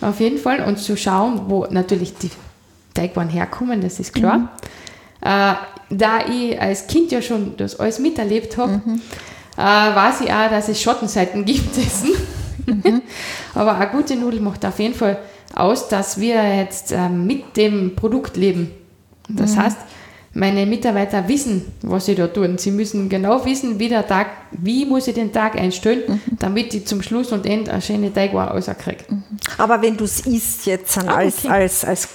auf 0.00 0.20
jeden 0.20 0.36
Fall, 0.38 0.60
und 0.66 0.78
zu 0.78 0.96
schauen, 0.96 1.42
wo 1.48 1.64
natürlich 1.70 2.14
die 2.18 2.30
Teigwaren 2.92 3.28
herkommen, 3.30 3.80
das 3.80 4.00
ist 4.00 4.12
klar. 4.12 4.50
Äh, 5.22 5.54
da 5.90 6.26
ich 6.26 6.60
als 6.60 6.86
Kind 6.86 7.12
ja 7.12 7.22
schon 7.22 7.56
das 7.56 7.78
alles 7.78 7.98
miterlebt 7.98 8.56
habe, 8.56 8.80
äh, 9.56 9.60
weiß 9.60 10.22
ich 10.22 10.32
auch, 10.32 10.50
dass 10.50 10.68
es 10.68 10.80
Schattenseiten 10.80 11.44
gibt 11.44 11.76
dessen. 11.76 12.10
Aber 13.54 13.76
eine 13.76 13.90
gute 13.90 14.16
Nudel 14.16 14.40
macht 14.40 14.64
auf 14.64 14.78
jeden 14.78 14.94
Fall 14.94 15.18
aus, 15.54 15.88
dass 15.88 16.18
wir 16.18 16.56
jetzt 16.56 16.92
äh, 16.92 17.08
mit 17.08 17.56
dem 17.56 17.94
Produkt 17.94 18.36
leben. 18.36 18.70
Das 19.28 19.56
heißt, 19.56 19.78
meine 20.34 20.66
Mitarbeiter 20.66 21.26
wissen, 21.28 21.64
was 21.82 22.06
sie 22.06 22.14
da 22.16 22.26
tun. 22.26 22.58
Sie 22.58 22.70
müssen 22.72 23.08
genau 23.08 23.44
wissen, 23.44 23.78
wie 23.78 23.88
der 23.88 24.06
Tag, 24.06 24.26
wie 24.50 24.84
muss 24.84 25.06
ich 25.06 25.14
den 25.14 25.32
Tag 25.32 25.56
einstellen, 25.56 26.20
damit 26.38 26.74
ich 26.74 26.86
zum 26.86 27.02
Schluss 27.02 27.30
und 27.32 27.46
Ende 27.46 27.70
eine 27.72 27.80
schöne 27.80 28.12
Teigware 28.12 28.50
rauskriege. 28.50 29.04
Aber 29.58 29.80
wenn 29.80 29.96
du 29.96 30.04
es 30.04 30.20
isst 30.26 30.66
jetzt 30.66 30.98
Ah, 30.98 31.16
als, 31.16 31.38
okay. 31.44 31.48
als, 31.48 31.84
als, 31.84 32.08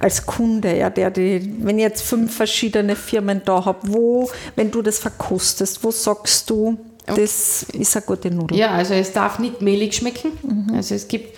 als 0.00 0.26
Kunde, 0.26 0.76
ja, 0.76 0.90
der 0.90 1.10
die, 1.10 1.54
wenn 1.60 1.78
ich 1.78 1.82
jetzt 1.84 2.02
fünf 2.02 2.34
verschiedene 2.34 2.96
Firmen 2.96 3.42
da 3.44 3.64
habe, 3.64 3.78
wo, 3.84 4.28
wenn 4.56 4.70
du 4.70 4.82
das 4.82 4.98
verkostest, 4.98 5.82
wo 5.84 5.90
sagst 5.92 6.50
du, 6.50 6.76
das 7.06 7.62
ist 7.72 7.96
eine 7.96 8.04
gute 8.04 8.30
Nudel? 8.30 8.56
Ja, 8.58 8.70
also 8.72 8.94
es 8.94 9.12
darf 9.12 9.38
nicht 9.38 9.62
mehlig 9.62 9.94
schmecken. 9.94 10.30
Also 10.74 10.94
es 10.94 11.08
gibt 11.08 11.36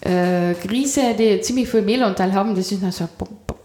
äh, 0.00 0.54
Grieße, 0.54 1.14
die 1.18 1.40
ziemlich 1.40 1.68
viel 1.68 1.82
Mehlanteil 1.82 2.32
haben. 2.32 2.54
Das 2.56 2.70
ist 2.72 2.82
also 2.82 3.08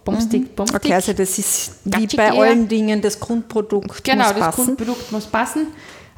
Bombstick, 0.04 0.56
Bombstick. 0.56 0.82
Okay, 0.84 0.94
also 0.94 1.14
das 1.14 1.38
ist 1.38 1.74
wie 1.86 1.92
Gatschig 1.92 2.18
bei 2.18 2.26
eher. 2.28 2.42
allen 2.42 2.68
Dingen, 2.68 3.02
das 3.02 3.20
Grundprodukt 3.20 4.04
Genau, 4.04 4.24
muss 4.26 4.34
das 4.34 4.40
passen. 4.40 4.66
Grundprodukt 4.66 5.12
muss 5.12 5.26
passen. 5.28 5.68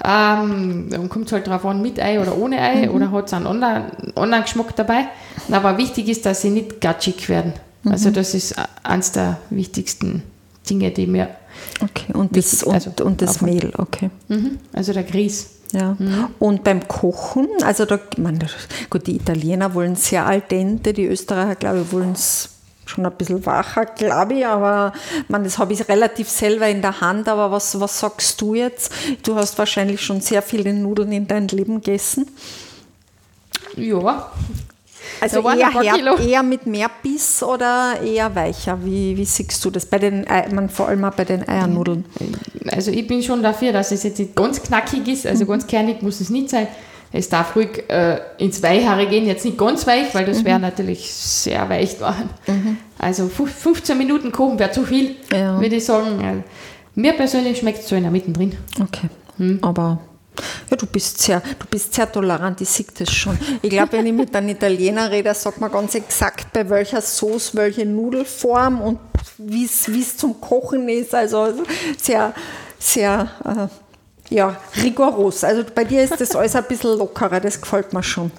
Ähm, 0.04 0.88
dann 0.89 1.08
kommt 1.10 1.28
es 1.28 1.32
halt 1.34 1.48
drauf 1.48 1.65
an, 1.65 1.82
mit 1.82 2.00
Ei 2.00 2.19
oder 2.19 2.38
ohne 2.38 2.60
Ei 2.60 2.88
Mhm. 2.88 2.96
oder 2.96 3.12
hat 3.12 3.28
es 3.28 3.34
einen 3.34 3.48
anderen, 3.48 4.15
anderen 4.15 4.43
Geschmack 4.43 4.76
dabei. 4.76 5.06
Aber 5.52 5.78
wichtig 5.78 6.10
ist, 6.10 6.26
dass 6.26 6.41
sie 6.41 6.50
nicht 6.50 6.82
gatschig 6.82 7.30
werden. 7.30 7.54
Also 7.86 8.10
Mhm. 8.10 8.13
das 8.13 8.34
ist 8.34 8.56
eines 8.84 9.12
der 9.12 9.38
wichtigsten 9.50 10.24
Dinge, 10.69 10.91
die 10.91 11.08
mir, 11.08 11.30
Okay, 11.82 12.12
und 12.13 12.36
das, 12.36 12.52
Wichtig, 12.54 12.67
und, 12.67 12.74
also 12.74 12.91
und 13.04 13.22
das 13.22 13.34
davon. 13.34 13.50
Mehl, 13.50 13.72
okay. 13.78 14.10
mhm. 14.28 14.60
also 14.74 14.91
der 14.93 15.04
Grieß. 15.04 15.50
Ja. 15.74 15.96
Und 16.39 16.63
beim 16.63 16.88
Kochen, 16.88 17.48
also 17.63 17.86
da, 17.86 18.00
man, 18.17 18.39
gut, 18.89 19.08
die 19.08 19.15
Italiener 19.15 19.74
wollen 19.74 19.96
sehr 19.96 20.26
al 20.26 20.41
dente, 20.41 20.93
die 20.93 21.06
Österreicher, 21.06 21.56
glaube 21.56 21.82
ich, 21.86 21.91
wollen 21.91 22.12
es 22.13 22.50
schon 22.93 23.06
ein 23.06 23.12
bisschen 23.13 23.45
wacher, 23.45 23.86
glaube 23.86 24.36
ich, 24.36 24.45
aber 24.45 24.93
man, 25.27 25.43
das 25.43 25.58
habe 25.58 25.73
ich 25.73 25.88
relativ 25.89 26.29
selber 26.29 26.67
in 26.67 26.82
der 26.82 27.01
Hand, 27.01 27.27
aber 27.27 27.51
was, 27.51 27.79
was 27.79 27.99
sagst 27.99 28.39
du 28.41 28.56
jetzt? 28.56 28.91
Du 29.23 29.36
hast 29.36 29.58
wahrscheinlich 29.58 30.01
schon 30.01 30.21
sehr 30.21 30.41
viele 30.41 30.73
Nudeln 30.73 31.12
in 31.12 31.27
deinem 31.27 31.47
Leben 31.47 31.82
gegessen. 31.82 32.27
Ja, 33.75 34.32
Also 35.21 35.41
Da 35.41 35.56
eher, 35.56 35.93
Kilo. 35.95 36.15
eher 36.17 36.43
mit 36.43 36.65
mehr 36.67 36.89
Biss 37.01 37.41
oder 37.41 37.99
eher 38.03 38.34
weicher? 38.36 38.77
Wie, 38.84 39.17
wie 39.17 39.25
siehst 39.25 39.63
du 39.65 39.69
das? 39.71 39.86
Bei 39.86 39.97
den, 39.99 40.27
Ei- 40.29 40.49
man, 40.53 40.69
vor 40.69 40.88
allem 40.89 41.03
auch 41.06 41.13
bei 41.13 41.25
den 41.25 41.47
Eiernudeln. 41.47 42.06
also 42.71 42.91
ich 42.91 43.08
bin 43.08 43.23
schon 43.23 43.41
dafür, 43.41 43.71
dass 43.73 43.91
es 43.91 44.03
jetzt 44.03 44.19
nicht 44.19 44.36
ganz 44.36 44.62
knackig 44.62 45.08
ist, 45.08 45.23
Mhm. 45.25 45.29
also 45.32 45.45
ganz 45.45 45.65
kernig 45.67 46.01
muss 46.03 46.21
es 46.21 46.29
nicht 46.29 46.49
sein. 46.49 46.67
Es 47.15 47.30
darf 47.30 47.56
ruhig 47.56 47.84
äh, 47.89 48.17
ins 48.39 48.62
Weichhaare 48.63 49.06
gehen, 49.08 49.26
jetzt 49.28 49.45
nicht 49.45 49.58
ganz 49.58 49.86
weich, 49.88 50.13
weil 50.15 50.26
das 50.26 50.39
Mhm. 50.41 50.45
wäre 50.45 50.60
natürlich 50.60 51.13
sehr 51.13 51.69
weich 51.69 51.95
geworden. 51.97 52.30
Also 52.97 53.26
fuf- 53.26 53.47
15 53.47 53.97
Minuten 53.97 54.32
kochen 54.32 54.58
wäre 54.60 54.71
zu 54.71 54.84
viel, 54.84 55.15
Ja. 55.32 55.60
würde 55.62 55.76
ich 55.76 55.86
sagen. 55.86 56.43
Mir 56.95 57.13
persönlich 57.13 57.60
schmeckt 57.60 57.80
es 57.80 57.88
so 57.88 57.95
in 57.95 58.04
der 58.04 58.12
mittendrin. 58.12 58.58
Okay. 58.82 59.10
Hm. 59.38 59.60
Aber 59.62 59.99
ja, 60.71 60.78
du 60.78 60.86
bist 60.88 61.21
sehr, 61.21 61.39
du 61.60 61.65
bist 61.69 61.93
sehr 61.93 62.12
tolerant, 62.12 62.60
ich 62.62 62.69
sehe 62.69 62.86
das 62.97 63.12
schon. 63.12 63.38
Ich 63.62 63.69
glaube, 63.69 63.93
wenn 63.93 64.06
ich 64.08 64.13
mit 64.13 64.36
einem 64.36 64.49
Italiener 64.49 65.12
rede, 65.12 65.34
sagt 65.36 65.62
man 65.62 65.71
ganz 65.71 65.93
exakt, 65.95 66.52
bei 66.54 66.67
welcher 66.69 67.02
Sauce 67.02 67.56
welche 67.56 67.86
Nudelform 67.86 68.82
und 68.82 68.99
wie 69.38 69.65
es 69.65 70.17
zum 70.17 70.39
Kochen 70.41 70.89
ist. 70.89 71.13
Also 71.13 71.54
sehr, 71.97 72.34
sehr 72.80 73.28
äh, 73.45 73.67
ja, 74.29 74.57
rigoros. 74.81 75.43
Also 75.43 75.63
bei 75.73 75.83
dir 75.83 76.03
ist 76.03 76.19
das 76.19 76.36
alles 76.36 76.55
ein 76.55 76.63
bisschen 76.65 76.97
lockerer, 76.97 77.39
das 77.39 77.59
gefällt 77.59 77.93
mir 77.93 78.03
schon. 78.03 78.31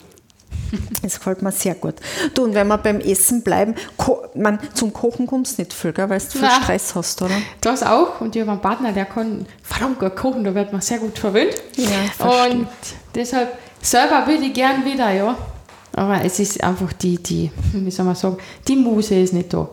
Das 1.03 1.15
gefällt 1.17 1.43
mir 1.43 1.53
sehr 1.53 1.75
gut. 1.75 1.95
Du, 2.35 2.45
und 2.45 2.55
wenn 2.55 2.67
wir 2.67 2.79
beim 2.79 2.99
Essen 3.01 3.43
bleiben, 3.43 3.75
ko 3.97 4.25
man, 4.35 4.59
zum 4.75 4.93
Kochen 4.93 5.27
kommst 5.27 5.59
du 5.59 5.63
nicht 5.63 5.73
viel, 5.73 5.93
gell, 5.93 6.09
weil 6.09 6.19
du 6.19 6.27
viel 6.27 6.41
Nein. 6.43 6.63
Stress 6.63 6.95
hast, 6.95 7.23
oder? 7.23 7.35
Das 7.61 7.83
auch. 7.83 8.21
Und 8.21 8.35
ich 8.35 8.43
habe 8.43 8.53
einen 8.53 8.61
Partner, 8.61 8.93
der 8.93 9.05
kann 9.05 9.47
verdammt 9.63 10.01
gut 10.01 10.17
kochen, 10.17 10.43
da 10.43 10.55
wird 10.55 10.73
man 10.73 10.81
sehr 10.81 10.99
gut 10.99 11.19
verwöhnt. 11.19 11.55
Ja, 11.77 12.27
und 12.47 12.67
deshalb 13.15 13.57
selber 13.81 14.27
würde 14.27 14.45
ich 14.47 14.55
gern 14.55 14.85
wieder, 14.85 15.11
ja. 15.13 15.37
Aber 15.93 16.25
es 16.25 16.41
ist 16.41 16.63
einfach 16.65 16.93
die, 16.95 17.23
die, 17.23 17.53
wie 17.73 17.91
soll 17.91 18.07
man 18.07 18.17
sagen, 18.17 18.39
die 18.67 18.77
Muse 18.77 19.15
ist 19.15 19.33
nicht 19.33 19.53
da. 19.53 19.69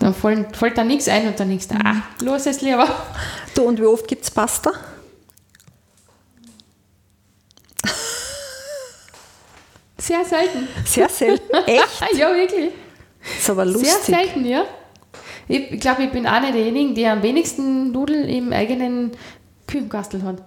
Dann 0.00 0.14
fällt, 0.14 0.56
fällt 0.56 0.78
da 0.78 0.84
nichts 0.84 1.08
ein 1.08 1.28
und 1.28 1.38
dann 1.38 1.48
denkst 1.48 1.68
du, 1.68 1.74
ah, 1.84 1.96
los 2.22 2.46
es 2.46 2.60
lieber. 2.60 2.88
Du, 3.54 3.62
und 3.62 3.78
wie 3.78 3.86
oft 3.86 4.08
gibt 4.08 4.24
es 4.24 4.30
Pasta? 4.30 4.72
Sehr 10.00 10.24
selten. 10.24 10.68
Sehr 10.84 11.08
selten. 11.08 11.54
Echt? 11.66 12.02
ja, 12.16 12.34
wirklich. 12.34 12.70
Ist 13.38 13.50
aber 13.50 13.64
lustig. 13.64 13.90
Sehr 13.90 14.16
selten, 14.16 14.44
ja. 14.46 14.64
Ich 15.48 15.80
glaube, 15.80 16.04
ich 16.04 16.10
bin 16.10 16.26
einer 16.26 16.52
derjenigen, 16.52 16.94
die 16.94 17.06
am 17.06 17.22
wenigsten 17.22 17.90
Nudeln 17.92 18.28
im 18.28 18.52
eigenen 18.52 19.10
Küchenkastel 19.66 20.22
hat. 20.22 20.42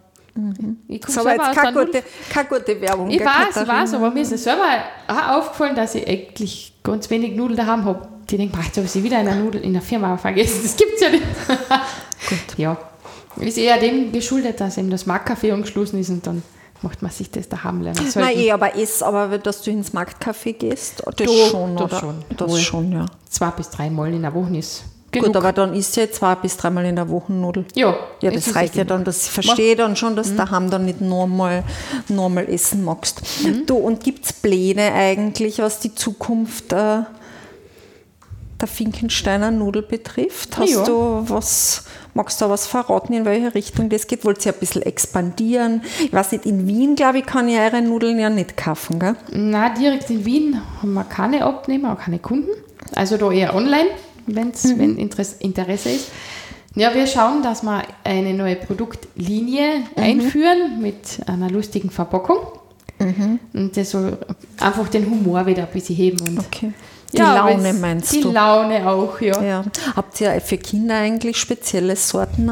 Ich 0.87 1.01
Das 1.01 1.15
komme 1.15 1.29
selber 1.29 1.45
jetzt 1.45 1.55
keine 1.57 1.85
gute, 1.85 2.03
keine 2.31 2.49
gute 2.49 2.81
Werbung. 2.81 3.09
Ich 3.11 3.19
weiß, 3.19 3.57
ich 3.61 3.67
weiß, 3.67 3.93
aber 3.93 4.09
mir 4.09 4.21
ist 4.21 4.31
es 4.31 4.43
selber 4.43 4.65
auch 5.07 5.37
aufgefallen, 5.37 5.75
dass 5.75 5.93
ich 5.93 6.07
eigentlich 6.07 6.73
ganz 6.81 7.09
wenig 7.09 7.35
Nudeln 7.35 7.57
daheim 7.57 7.85
habe. 7.85 8.07
Die 8.29 8.37
denken, 8.37 8.55
"Boah, 8.55 8.63
jetzt 8.63 8.77
habe 8.77 8.85
ich 8.85 8.91
sie 8.91 9.03
wieder 9.03 9.19
in 9.19 9.25
der 9.25 9.35
Nudel 9.35 9.61
in 9.61 9.73
der 9.73 9.81
Firma 9.81 10.17
vergessen. 10.17 10.61
Das 10.63 10.75
gibt 10.75 10.93
es 10.95 11.01
ja 11.01 11.09
nicht. 11.09 11.23
Gut. 11.47 12.37
Ja. 12.57 12.77
Ist 13.39 13.57
eher 13.57 13.79
dem 13.79 14.11
geschuldet, 14.11 14.59
dass 14.61 14.77
eben 14.77 14.89
das 14.89 15.05
Marktcafé 15.07 15.51
angeschlossen 15.53 15.99
ist 15.99 16.09
und 16.09 16.25
dann 16.25 16.43
macht 16.83 17.01
man 17.01 17.11
sich 17.11 17.31
das 17.31 17.49
daheim 17.49 17.81
lernen. 17.81 17.99
Nein, 18.01 18.11
Sollten 18.11 18.39
eh, 18.39 18.51
aber 18.51 18.75
ess, 18.77 19.01
aber 19.01 19.37
dass 19.37 19.61
du 19.61 19.71
ins 19.71 19.93
Marktcafé 19.93 20.53
gehst, 20.53 21.01
das 21.05 21.15
Doch, 21.15 21.49
schon, 21.49 21.75
das 21.75 21.83
oder? 21.85 21.99
schon. 21.99 22.15
Das 22.37 22.51
Wohl. 22.51 22.59
schon, 22.59 22.91
ja. 22.91 23.05
Zwei 23.29 23.49
bis 23.51 23.69
dreimal 23.69 24.13
in 24.13 24.21
der 24.21 24.33
Woche 24.33 24.57
ist 24.57 24.83
genug. 25.11 25.27
Gut, 25.27 25.35
aber 25.37 25.53
dann 25.53 25.73
isst 25.73 25.95
ja 25.95 26.09
zwei 26.11 26.35
bis 26.35 26.57
dreimal 26.57 26.85
in 26.85 26.95
der 26.95 27.07
Woche 27.09 27.31
Nudel. 27.31 27.65
ja, 27.75 27.95
Ja, 28.21 28.31
das 28.31 28.47
ist 28.47 28.55
reicht 28.55 28.75
ja 28.75 28.83
dann, 28.83 29.03
das 29.03 29.27
verstehe 29.27 29.75
dann 29.75 29.95
schon, 29.95 30.15
dass 30.15 30.29
du 30.29 30.35
daheim 30.35 30.69
dann 30.69 30.85
nicht 30.85 31.01
normal, 31.01 31.63
normal 32.09 32.49
essen 32.49 32.83
magst. 32.83 33.21
Du, 33.65 33.75
und 33.77 34.03
gibt 34.03 34.25
es 34.25 34.33
Pläne 34.33 34.91
eigentlich, 34.93 35.59
was 35.59 35.79
die 35.79 35.93
Zukunft 35.95 36.73
äh, 36.73 37.03
der 38.63 38.67
Finkensteiner 38.69 39.51
Nudel 39.51 39.81
betrifft? 39.83 40.57
Hast 40.57 40.69
Ja. 40.71 40.83
du 40.85 41.23
was, 41.27 41.83
magst 42.13 42.41
du 42.41 42.49
was 42.49 42.65
verraten, 42.65 43.13
in 43.13 43.25
welche 43.25 43.53
Richtung 43.53 43.89
das 43.89 44.07
geht? 44.07 44.23
Wollt 44.25 44.43
ihr 44.45 44.53
ein 44.53 44.59
bisschen 44.59 44.81
expandieren? 44.81 45.81
Ich 46.03 46.11
weiß 46.13 46.31
nicht, 46.31 46.45
in 46.45 46.65
Wien, 46.67 46.95
glaube 46.95 47.19
ich, 47.19 47.25
kann 47.25 47.47
ich 47.49 47.59
eure 47.59 47.81
Nudeln 47.81 48.17
ja 48.19 48.29
nicht 48.29 48.57
kaufen, 48.57 48.99
gell? 48.99 49.15
Na, 49.31 49.69
direkt 49.69 50.09
in 50.09 50.23
Wien 50.25 50.61
haben 50.81 50.93
wir 50.93 51.03
keine 51.03 51.43
Abnehmer, 51.45 51.93
auch 51.93 51.99
keine 51.99 52.19
Kunden. 52.19 52.49
Also 52.95 53.17
da 53.17 53.31
eher 53.31 53.53
online, 53.55 53.89
wenn's, 54.27 54.63
wenn 54.77 54.97
Interesse, 54.97 55.35
Interesse 55.39 55.89
ist. 55.89 56.09
Ja, 56.75 56.93
wir 56.95 57.05
schauen, 57.05 57.43
dass 57.43 57.61
wir 57.63 57.83
eine 58.03 58.33
neue 58.33 58.55
Produktlinie 58.55 59.83
einführen 59.95 60.81
mit 60.81 61.19
einer 61.27 61.49
lustigen 61.49 61.89
Verpackung. 61.91 62.37
Und 63.53 63.75
das 63.75 63.91
soll 63.91 64.17
einfach 64.59 64.87
den 64.87 65.09
Humor 65.09 65.45
wieder 65.45 65.63
ein 65.63 65.71
bisschen 65.73 65.95
heben. 65.95 66.21
Und 66.25 66.39
Okay. 66.39 66.71
Die 67.13 67.17
Ja, 67.19 67.35
Laune 67.47 67.73
meinst 67.73 68.11
die 68.13 68.21
du? 68.21 68.31
Laune 68.31 68.89
auch, 68.89 69.21
ja. 69.21 69.41
Ja. 69.41 69.63
Habt 69.95 70.19
ihr 70.19 70.41
für 70.41 70.57
Kinder 70.57 70.95
eigentlich 70.95 71.37
spezielle 71.37 71.95
Sorten? 71.95 72.51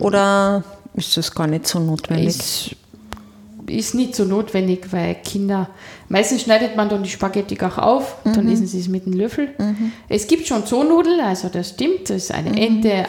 Oder 0.00 0.64
ist 0.94 1.16
das 1.16 1.30
gar 1.34 1.46
nicht 1.46 1.66
so 1.66 1.78
notwendig? 1.78 2.28
Ist, 2.28 2.70
ist 3.70 3.94
nicht 3.94 4.14
so 4.16 4.24
notwendig, 4.24 4.86
weil 4.92 5.16
Kinder, 5.16 5.68
meistens 6.08 6.40
schneidet 6.42 6.74
man 6.74 6.88
dann 6.88 7.02
die 7.02 7.10
Spaghetti 7.10 7.60
auch 7.60 7.76
auf, 7.76 8.16
dann 8.24 8.46
Mhm. 8.46 8.52
essen 8.52 8.66
sie 8.66 8.80
es 8.80 8.88
mit 8.88 9.04
dem 9.04 9.12
Löffel. 9.12 9.50
Es 10.08 10.26
gibt 10.26 10.46
schon 10.46 10.64
Zoonudeln, 10.64 11.20
also 11.20 11.48
das 11.50 11.68
stimmt, 11.70 12.08
das 12.08 12.16
ist 12.16 12.32
eine 12.32 12.58
Ente, 12.58 13.04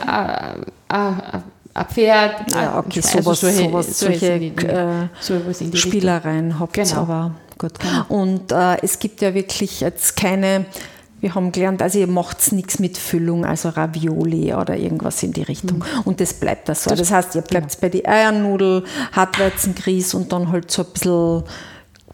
ein 0.90 1.86
Pferd, 1.88 2.48
Mhm. 2.52 2.54
Ja, 2.60 2.78
okay, 2.80 3.02
Schwein, 3.02 3.24
sowas, 3.24 3.40
sowas, 3.40 4.00
solche 4.00 4.20
sind 4.20 4.40
die 4.42 4.50
Dinge. 4.52 5.10
äh, 5.20 5.24
sowas 5.24 5.60
die. 5.60 5.78
Spielereien 5.78 6.60
habt 6.60 6.74
Genau. 6.74 6.96
aber 6.98 7.32
gut. 7.60 7.74
Und 8.08 8.52
äh, 8.52 8.78
es 8.82 8.98
gibt 8.98 9.22
ja 9.22 9.34
wirklich 9.36 9.82
jetzt 9.82 10.16
keine, 10.16 10.66
wir 11.22 11.36
haben 11.36 11.52
gelernt, 11.52 11.82
also 11.84 12.00
ihr 12.00 12.08
macht 12.08 12.52
nichts 12.54 12.80
mit 12.80 12.98
Füllung, 12.98 13.46
also 13.46 13.70
Ravioli 13.70 14.54
oder 14.54 14.76
irgendwas 14.78 15.22
in 15.22 15.34
die 15.34 15.44
Richtung. 15.44 15.84
Und 16.06 16.20
das 16.22 16.34
bleibt 16.34 16.68
das 16.70 16.86
so. 16.86 16.96
Das, 16.96 17.12
heißt, 17.12 17.36
ihr 17.36 17.42
bleibt 17.42 17.80
bei 17.82 17.90
die 17.90 18.08
Eiernudel, 18.08 18.84
Hartweizengrieß 19.12 20.14
und 20.16 20.32
dann 20.32 20.52
halt 20.52 20.72
so 20.72 20.82
ein 20.84 20.88
bisschen 20.94 21.44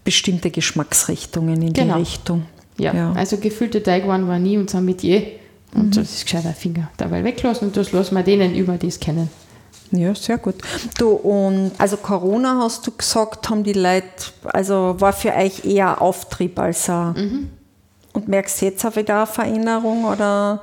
bestimmte 0.04 0.52
Geschmacksrichtungen 0.52 1.62
in 1.62 1.74
Genau. 1.74 1.94
die 1.96 2.00
Richtung. 2.02 2.46
Ja, 2.78 3.14
also 3.14 3.38
gefüllte 3.38 3.82
Teigwaren 3.82 4.28
war 4.28 4.38
nie 4.38 4.58
unser 4.58 4.82
Metier. 4.82 5.24
Und 5.74 5.88
Mhm. 5.88 5.92
das 5.92 6.12
ist 6.14 6.26
gescheiter 6.26 6.54
Finger 6.54 6.90
dabei 6.98 7.24
weglassen 7.24 7.68
und 7.70 7.78
das 7.78 7.92
lassen 7.92 8.16
wir 8.16 8.24
denen 8.24 8.56
über 8.56 8.78
das 8.78 9.00
kennen. 9.00 9.30
Ja, 9.98 10.14
sehr 10.16 10.38
gut. 10.38 10.56
Du, 10.98 11.10
und 11.12 11.72
also 11.78 11.98
Corona 11.98 12.60
hast 12.64 12.86
du 12.88 12.92
gesagt, 12.92 13.50
haben 13.50 13.64
die 13.64 13.74
Leute, 13.74 14.08
also 14.44 14.96
war 15.00 15.14
für 15.14 15.34
euch 15.34 15.66
eher 15.66 16.02
Auftrieb 16.02 16.60
als 16.60 16.90
ein. 16.90 17.52
Und 18.14 18.28
merkst 18.28 18.62
du 18.62 18.66
jetzt 18.66 18.86
auch 18.86 18.96
wieder 18.96 19.18
eine 19.18 19.28
Veränderung 19.28 20.06
oder 20.06 20.62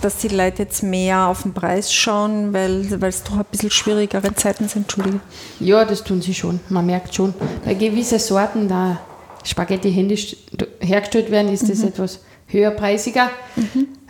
dass 0.00 0.18
die 0.18 0.28
Leute 0.28 0.62
jetzt 0.62 0.82
mehr 0.82 1.26
auf 1.26 1.42
den 1.42 1.54
Preis 1.54 1.92
schauen, 1.92 2.52
weil 2.52 2.86
es 3.02 3.22
doch 3.24 3.38
ein 3.38 3.44
bisschen 3.50 3.70
schwierigere 3.70 4.34
Zeiten 4.34 4.68
sind, 4.68 4.82
Entschuldige. 4.82 5.20
Ja, 5.60 5.84
das 5.84 6.04
tun 6.04 6.20
sie 6.20 6.34
schon. 6.34 6.60
Man 6.68 6.86
merkt 6.86 7.14
schon. 7.14 7.34
Bei 7.64 7.74
gewissen 7.74 8.18
Sorten, 8.18 8.68
da 8.68 9.00
Spaghetti 9.44 9.92
händisch 9.92 10.36
hergestellt 10.80 11.30
werden, 11.30 11.52
ist 11.52 11.68
das 11.68 11.82
etwas 11.82 12.20
höherpreisiger. 12.46 13.30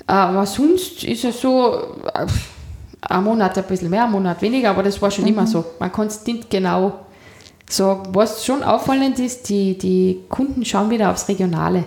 Aber 0.07 0.47
sonst 0.47 1.05
ist 1.05 1.25
es 1.25 1.41
so, 1.41 1.75
äh, 2.15 2.27
ein 3.03 3.25
Monat 3.25 3.57
ein 3.59 3.65
bisschen 3.65 3.91
mehr, 3.91 4.05
ein 4.05 4.11
Monat 4.13 4.41
weniger, 4.43 4.71
aber 4.71 4.83
das 4.83 5.01
war 5.01 5.11
schon 5.11 5.27
immer 5.27 5.47
so. 5.47 5.65
Man 5.79 5.93
kann 5.93 6.07
es 6.09 6.25
nicht 6.27 6.51
genau 6.51 7.01
So, 7.71 8.03
was 8.13 8.45
schon 8.47 8.63
auffallend 8.63 9.19
ist, 9.19 9.49
die, 9.51 9.77
die 9.77 10.21
Kunden 10.29 10.65
schauen 10.65 10.89
wieder 10.91 11.11
aufs 11.11 11.29
Regionale. 11.29 11.85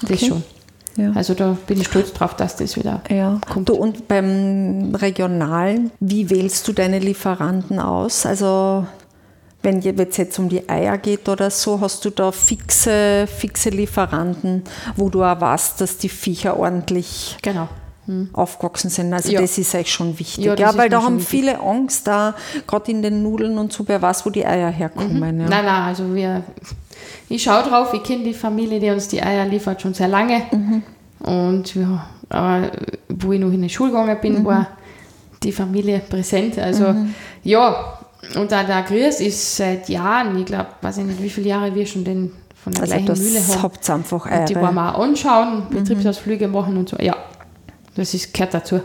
Das 0.00 0.10
Okay. 0.12 0.26
schon. 0.28 0.42
Ja. 0.96 1.12
Also 1.14 1.34
da 1.34 1.56
bin 1.66 1.80
ich 1.80 1.86
stolz 1.86 2.12
drauf, 2.12 2.34
dass 2.34 2.56
das 2.56 2.74
wieder 2.76 3.02
Ja, 3.08 3.38
kommt. 3.52 3.68
du 3.68 3.74
und 3.74 4.08
beim 4.08 4.94
Regionalen, 4.96 5.92
wie 6.00 6.28
wählst 6.28 6.66
du 6.66 6.72
deine 6.72 6.98
Lieferanten 6.98 7.78
aus? 7.78 8.26
Also 8.26 8.84
wenn 9.62 9.78
es 9.78 10.16
jetzt 10.16 10.38
um 10.38 10.48
die 10.48 10.68
Eier 10.68 10.98
geht 10.98 11.28
oder 11.28 11.50
so, 11.50 11.80
hast 11.80 12.04
du 12.04 12.10
da 12.10 12.32
fixe, 12.32 13.26
fixe 13.28 13.70
Lieferanten, 13.70 14.64
wo 14.96 15.08
du 15.08 15.22
auch 15.22 15.40
weißt, 15.40 15.80
dass 15.80 15.98
die 15.98 16.08
Viecher 16.08 16.58
ordentlich 16.58 17.36
Genau. 17.42 17.68
Aufgewachsen 18.32 18.90
sind. 18.90 19.12
Also 19.12 19.30
Ja. 19.32 19.40
das 19.40 19.58
ist 19.58 19.74
euch 19.74 19.90
schon 19.92 20.18
wichtig. 20.18 20.44
Ja, 20.44 20.54
Ja, 20.54 20.76
weil 20.76 20.88
da 20.88 21.02
haben 21.02 21.16
wichtig. 21.16 21.28
viele 21.30 21.60
Angst 21.60 22.06
da, 22.06 22.34
gerade 22.66 22.90
in 22.90 23.02
den 23.02 23.22
Nudeln 23.22 23.58
und 23.58 23.72
so, 23.72 23.86
wer 23.86 24.00
weiß, 24.02 24.24
wo 24.26 24.30
die 24.30 24.44
Eier 24.46 24.70
herkommen. 24.70 25.16
Ja. 25.16 25.32
Nein, 25.32 25.48
nein, 25.48 25.68
also 25.68 26.14
wir, 26.14 26.42
ich 27.28 27.42
schaue 27.42 27.62
drauf, 27.62 27.92
ich 27.94 28.02
kenne 28.02 28.24
die 28.24 28.34
Familie, 28.34 28.80
die 28.80 28.90
uns 28.90 29.08
die 29.08 29.22
Eier 29.22 29.44
liefert, 29.46 29.80
schon 29.82 29.94
sehr 29.94 30.08
lange. 30.08 30.42
Und 31.20 31.74
ja, 31.74 32.06
aber 32.28 32.70
wo 33.08 33.32
ich 33.32 33.40
noch 33.40 33.52
in 33.52 33.62
die 33.62 33.68
Schule 33.68 33.90
gegangen 33.90 34.16
bin, 34.20 34.44
war 34.44 34.68
die 35.42 35.52
Familie 35.52 36.00
präsent. 36.00 36.58
Also 36.58 36.94
ja, 37.42 37.98
und 38.34 38.50
da 38.52 38.64
der 38.64 38.82
Grüß 38.82 39.20
ist 39.20 39.56
seit 39.56 39.88
Jahren, 39.88 40.36
ich 40.38 40.46
glaube, 40.46 40.66
weiß 40.82 40.98
ich 40.98 41.04
nicht, 41.04 41.22
wie 41.22 41.30
viele 41.30 41.48
Jahre 41.48 41.74
wir 41.74 41.86
schon 41.86 42.04
den 42.04 42.32
von 42.62 42.72
der 42.72 42.82
Also 42.82 42.92
gleichen 42.94 43.06
das 43.06 43.20
Mühle 43.20 43.40
haben. 43.46 43.62
habt 43.62 43.90
einfach 43.90 44.24
Und 44.40 44.48
die 44.48 44.56
wollen 44.56 44.74
wir 44.74 44.94
auch 44.96 45.00
anschauen, 45.02 45.62
Betriebsausflüge 45.70 46.48
machen 46.48 46.76
und 46.76 46.88
so. 46.88 46.96
Ja, 46.98 47.16
das 47.98 48.14
ist, 48.14 48.32
gehört 48.34 48.54
dazu. 48.54 48.80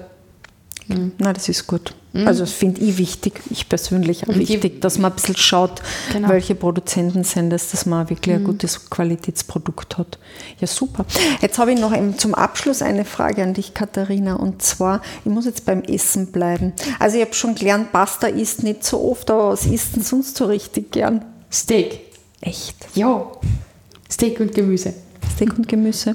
Na, 1.17 1.31
das 1.31 1.47
ist 1.47 1.65
gut. 1.65 1.95
Also 2.13 2.41
das 2.43 2.51
finde 2.51 2.81
ich 2.81 2.97
wichtig, 2.97 3.41
ich 3.49 3.69
persönlich 3.69 4.27
auch 4.27 4.35
Mhm. 4.35 4.39
Wichtig, 4.39 4.81
dass 4.81 4.99
man 4.99 5.11
ein 5.13 5.15
bisschen 5.15 5.37
schaut, 5.37 5.81
Genau. 6.11 6.27
Mhm. 6.27 6.31
welche 6.31 6.55
Produzenten 6.55 7.23
sind 7.23 7.49
das, 7.51 7.71
dass 7.71 7.85
man 7.87 8.07
wirklich 8.09 8.35
ein 8.35 8.43
gutes 8.43 8.89
Qualitätsprodukt 8.89 9.97
hat. 9.97 10.19
Ja, 10.59 10.67
super. 10.67 11.05
Jetzt 11.41 11.57
habe 11.57 11.71
ich 11.73 11.79
noch 11.79 11.95
eben 11.95 12.19
zum 12.19 12.35
Abschluss 12.35 12.81
eine 12.83 13.05
Frage 13.05 13.41
an 13.41 13.53
dich, 13.55 13.73
Katharina, 13.73 14.35
und 14.35 14.61
zwar, 14.61 15.01
ich 15.23 15.31
muss 15.31 15.45
jetzt 15.45 15.65
beim 15.65 15.81
Essen 15.83 16.27
bleiben. 16.33 16.73
Also 16.99 17.15
ich 17.17 17.23
habe 17.23 17.33
schon 17.33 17.55
gelernt, 17.55 17.91
Pasta 17.93 18.27
isst 18.27 18.61
nicht 18.61 18.83
so 18.83 19.09
oft, 19.09 19.31
aber 19.31 19.49
was 19.51 19.65
isst 19.65 19.95
denn 19.95 20.03
sonst 20.03 20.35
so 20.35 20.45
richtig 20.45 20.91
gern? 20.91 21.23
Steak. 21.51 22.01
Echt? 22.41 22.75
Ja. 22.93 23.25
Steak 24.11 24.39
und 24.41 24.53
Gemüse. 24.53 24.93
Steak 25.33 25.57
und 25.57 25.67
Gemüse? 25.67 26.13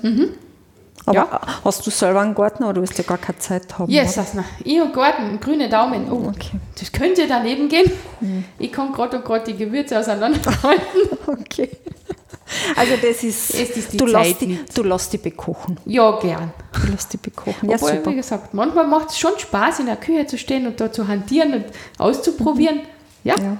Aber 1.08 1.14
Ja. 1.14 1.40
hast 1.64 1.86
du 1.86 1.90
selber 1.90 2.20
einen 2.20 2.34
Garten 2.34 2.64
oder 2.64 2.74
du 2.74 2.82
wirst 2.82 2.96
ja 2.98 3.04
gar 3.04 3.18
keine 3.18 3.38
Zeit 3.38 3.78
haben? 3.78 3.90
Yes? 3.90 4.18
Asna. 4.18 4.44
Ich 4.64 4.80
und 4.80 4.92
Garten, 4.92 5.38
grüne 5.40 5.68
Daumen. 5.68 6.10
Oh, 6.10 6.28
Okay. 6.28 6.58
das 6.78 6.92
könnte 6.92 7.26
daneben 7.26 7.68
gehen. 7.68 7.90
Ich 8.58 8.70
kann 8.72 8.92
gerade 8.92 9.16
und 9.18 9.24
gerade 9.24 9.52
die 9.52 9.56
Gewürze 9.56 9.98
auseinanderhalten. 9.98 10.84
Okay. 11.26 11.70
Also 12.76 12.94
das 12.96 13.22
ist, 13.22 13.50
Es 13.54 13.70
ist 13.76 13.92
die 13.92 13.96
du, 13.98 14.06
Zeit 14.06 14.24
lässt 14.26 14.40
die, 14.40 14.58
du 14.74 14.82
lässt 14.82 15.12
die 15.12 15.18
bekochen. 15.18 15.76
Ja, 15.84 16.18
gern. 16.18 16.50
Du 16.72 16.90
lässt 16.90 17.12
die 17.12 17.18
bekochen. 17.18 17.68
Ja, 17.68 17.74
Obwohl, 17.76 17.96
super. 17.96 18.10
wie 18.10 18.14
gesagt, 18.16 18.54
manchmal 18.54 18.86
macht 18.86 19.10
es 19.10 19.18
schon 19.18 19.32
Spaß, 19.38 19.80
in 19.80 19.86
der 19.86 19.96
Küche 19.96 20.26
zu 20.26 20.38
stehen 20.38 20.66
und 20.66 20.80
da 20.80 20.90
zu 20.90 21.06
hantieren 21.06 21.52
und 21.52 21.64
auszuprobieren. 21.98 22.80
Ja, 23.24 23.34
Ja. 23.38 23.56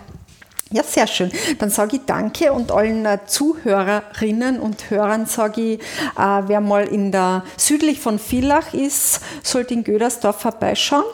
Ja, 0.70 0.82
sehr 0.82 1.06
schön. 1.06 1.30
Dann 1.58 1.70
sage 1.70 1.96
ich 1.96 2.02
Danke 2.04 2.52
und 2.52 2.72
allen 2.72 3.06
äh, 3.06 3.20
Zuhörerinnen 3.26 4.60
und 4.60 4.90
Hörern 4.90 5.24
sage 5.24 5.60
ich, 5.62 5.80
äh, 5.80 6.42
wer 6.46 6.60
mal 6.60 6.86
in 6.86 7.10
der 7.10 7.42
südlich 7.56 8.00
von 8.00 8.18
Villach 8.18 8.74
ist, 8.74 9.20
sollte 9.42 9.72
in 9.72 9.82
Gödersdorf 9.82 10.42
vorbeischauen 10.42 11.04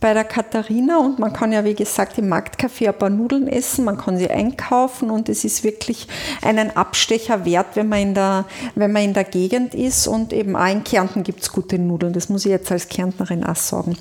bei 0.00 0.14
der 0.14 0.24
Katharina 0.24 0.98
und 0.98 1.18
man 1.18 1.32
kann 1.32 1.52
ja 1.52 1.64
wie 1.64 1.74
gesagt 1.74 2.18
im 2.18 2.32
Marktcafé 2.32 2.88
ein 2.88 2.98
paar 2.98 3.10
Nudeln 3.10 3.48
essen, 3.48 3.84
man 3.84 3.98
kann 3.98 4.16
sie 4.16 4.30
einkaufen 4.30 5.10
und 5.10 5.28
es 5.28 5.44
ist 5.44 5.64
wirklich 5.64 6.06
einen 6.40 6.76
Abstecher 6.76 7.44
wert, 7.44 7.74
wenn 7.74 7.88
man 7.88 7.98
in 8.00 8.14
der, 8.14 8.44
wenn 8.74 8.92
man 8.92 9.02
in 9.02 9.14
der 9.14 9.24
Gegend 9.24 9.74
ist 9.74 10.06
und 10.06 10.32
eben 10.32 10.54
auch 10.56 10.70
in 10.70 10.84
Kärnten 10.84 11.24
gibt 11.24 11.42
es 11.42 11.52
gute 11.52 11.78
Nudeln, 11.78 12.12
das 12.12 12.28
muss 12.28 12.46
ich 12.46 12.52
jetzt 12.52 12.70
als 12.70 12.88
Kärntnerin 12.88 13.44
auch 13.44 13.56
sagen. 13.56 13.98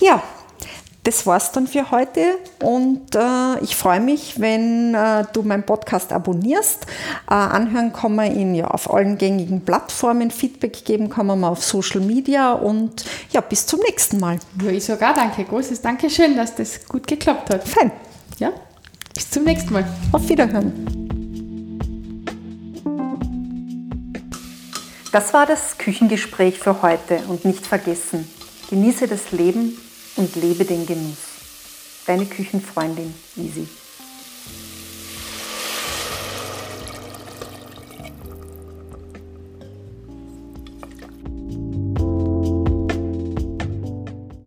Ja, 0.00 0.22
das 1.08 1.26
war's 1.26 1.52
dann 1.52 1.66
für 1.66 1.90
heute 1.90 2.36
und 2.62 3.14
äh, 3.14 3.58
ich 3.62 3.76
freue 3.76 3.98
mich, 3.98 4.40
wenn 4.40 4.94
äh, 4.94 5.24
du 5.32 5.42
meinen 5.42 5.62
Podcast 5.62 6.12
abonnierst. 6.12 6.84
Äh, 7.30 7.32
anhören 7.32 7.94
kann 7.94 8.14
man 8.14 8.38
ihn 8.38 8.54
ja 8.54 8.66
auf 8.66 8.92
allen 8.92 9.16
gängigen 9.16 9.62
Plattformen, 9.62 10.30
Feedback 10.30 10.84
geben 10.84 11.08
kann 11.08 11.24
man 11.24 11.40
mal 11.40 11.48
auf 11.48 11.64
Social 11.64 12.02
Media 12.02 12.52
und 12.52 13.06
ja, 13.30 13.40
bis 13.40 13.64
zum 13.64 13.80
nächsten 13.80 14.20
Mal. 14.20 14.38
ja 14.62 14.70
ich 14.70 14.84
sage 14.84 15.08
auch 15.08 15.14
danke. 15.14 15.44
Großes 15.44 15.80
Dankeschön, 15.80 16.36
dass 16.36 16.54
das 16.54 16.86
gut 16.86 17.06
geklappt 17.06 17.48
hat. 17.48 17.66
Fein, 17.66 17.90
Ja, 18.36 18.52
bis 19.14 19.30
zum 19.30 19.44
nächsten 19.44 19.72
Mal. 19.72 19.86
auf 20.12 20.28
Wiederhören. 20.28 20.74
Das 25.10 25.32
war 25.32 25.46
das 25.46 25.78
Küchengespräch 25.78 26.58
für 26.58 26.82
heute 26.82 27.20
und 27.28 27.46
nicht 27.46 27.66
vergessen, 27.66 28.30
genieße 28.68 29.08
das 29.08 29.32
Leben 29.32 29.74
und 30.18 30.34
lebe 30.36 30.64
den 30.64 30.84
Genuss. 30.84 31.16
Deine 32.06 32.26
Küchenfreundin 32.26 33.14
Easy. 33.36 33.66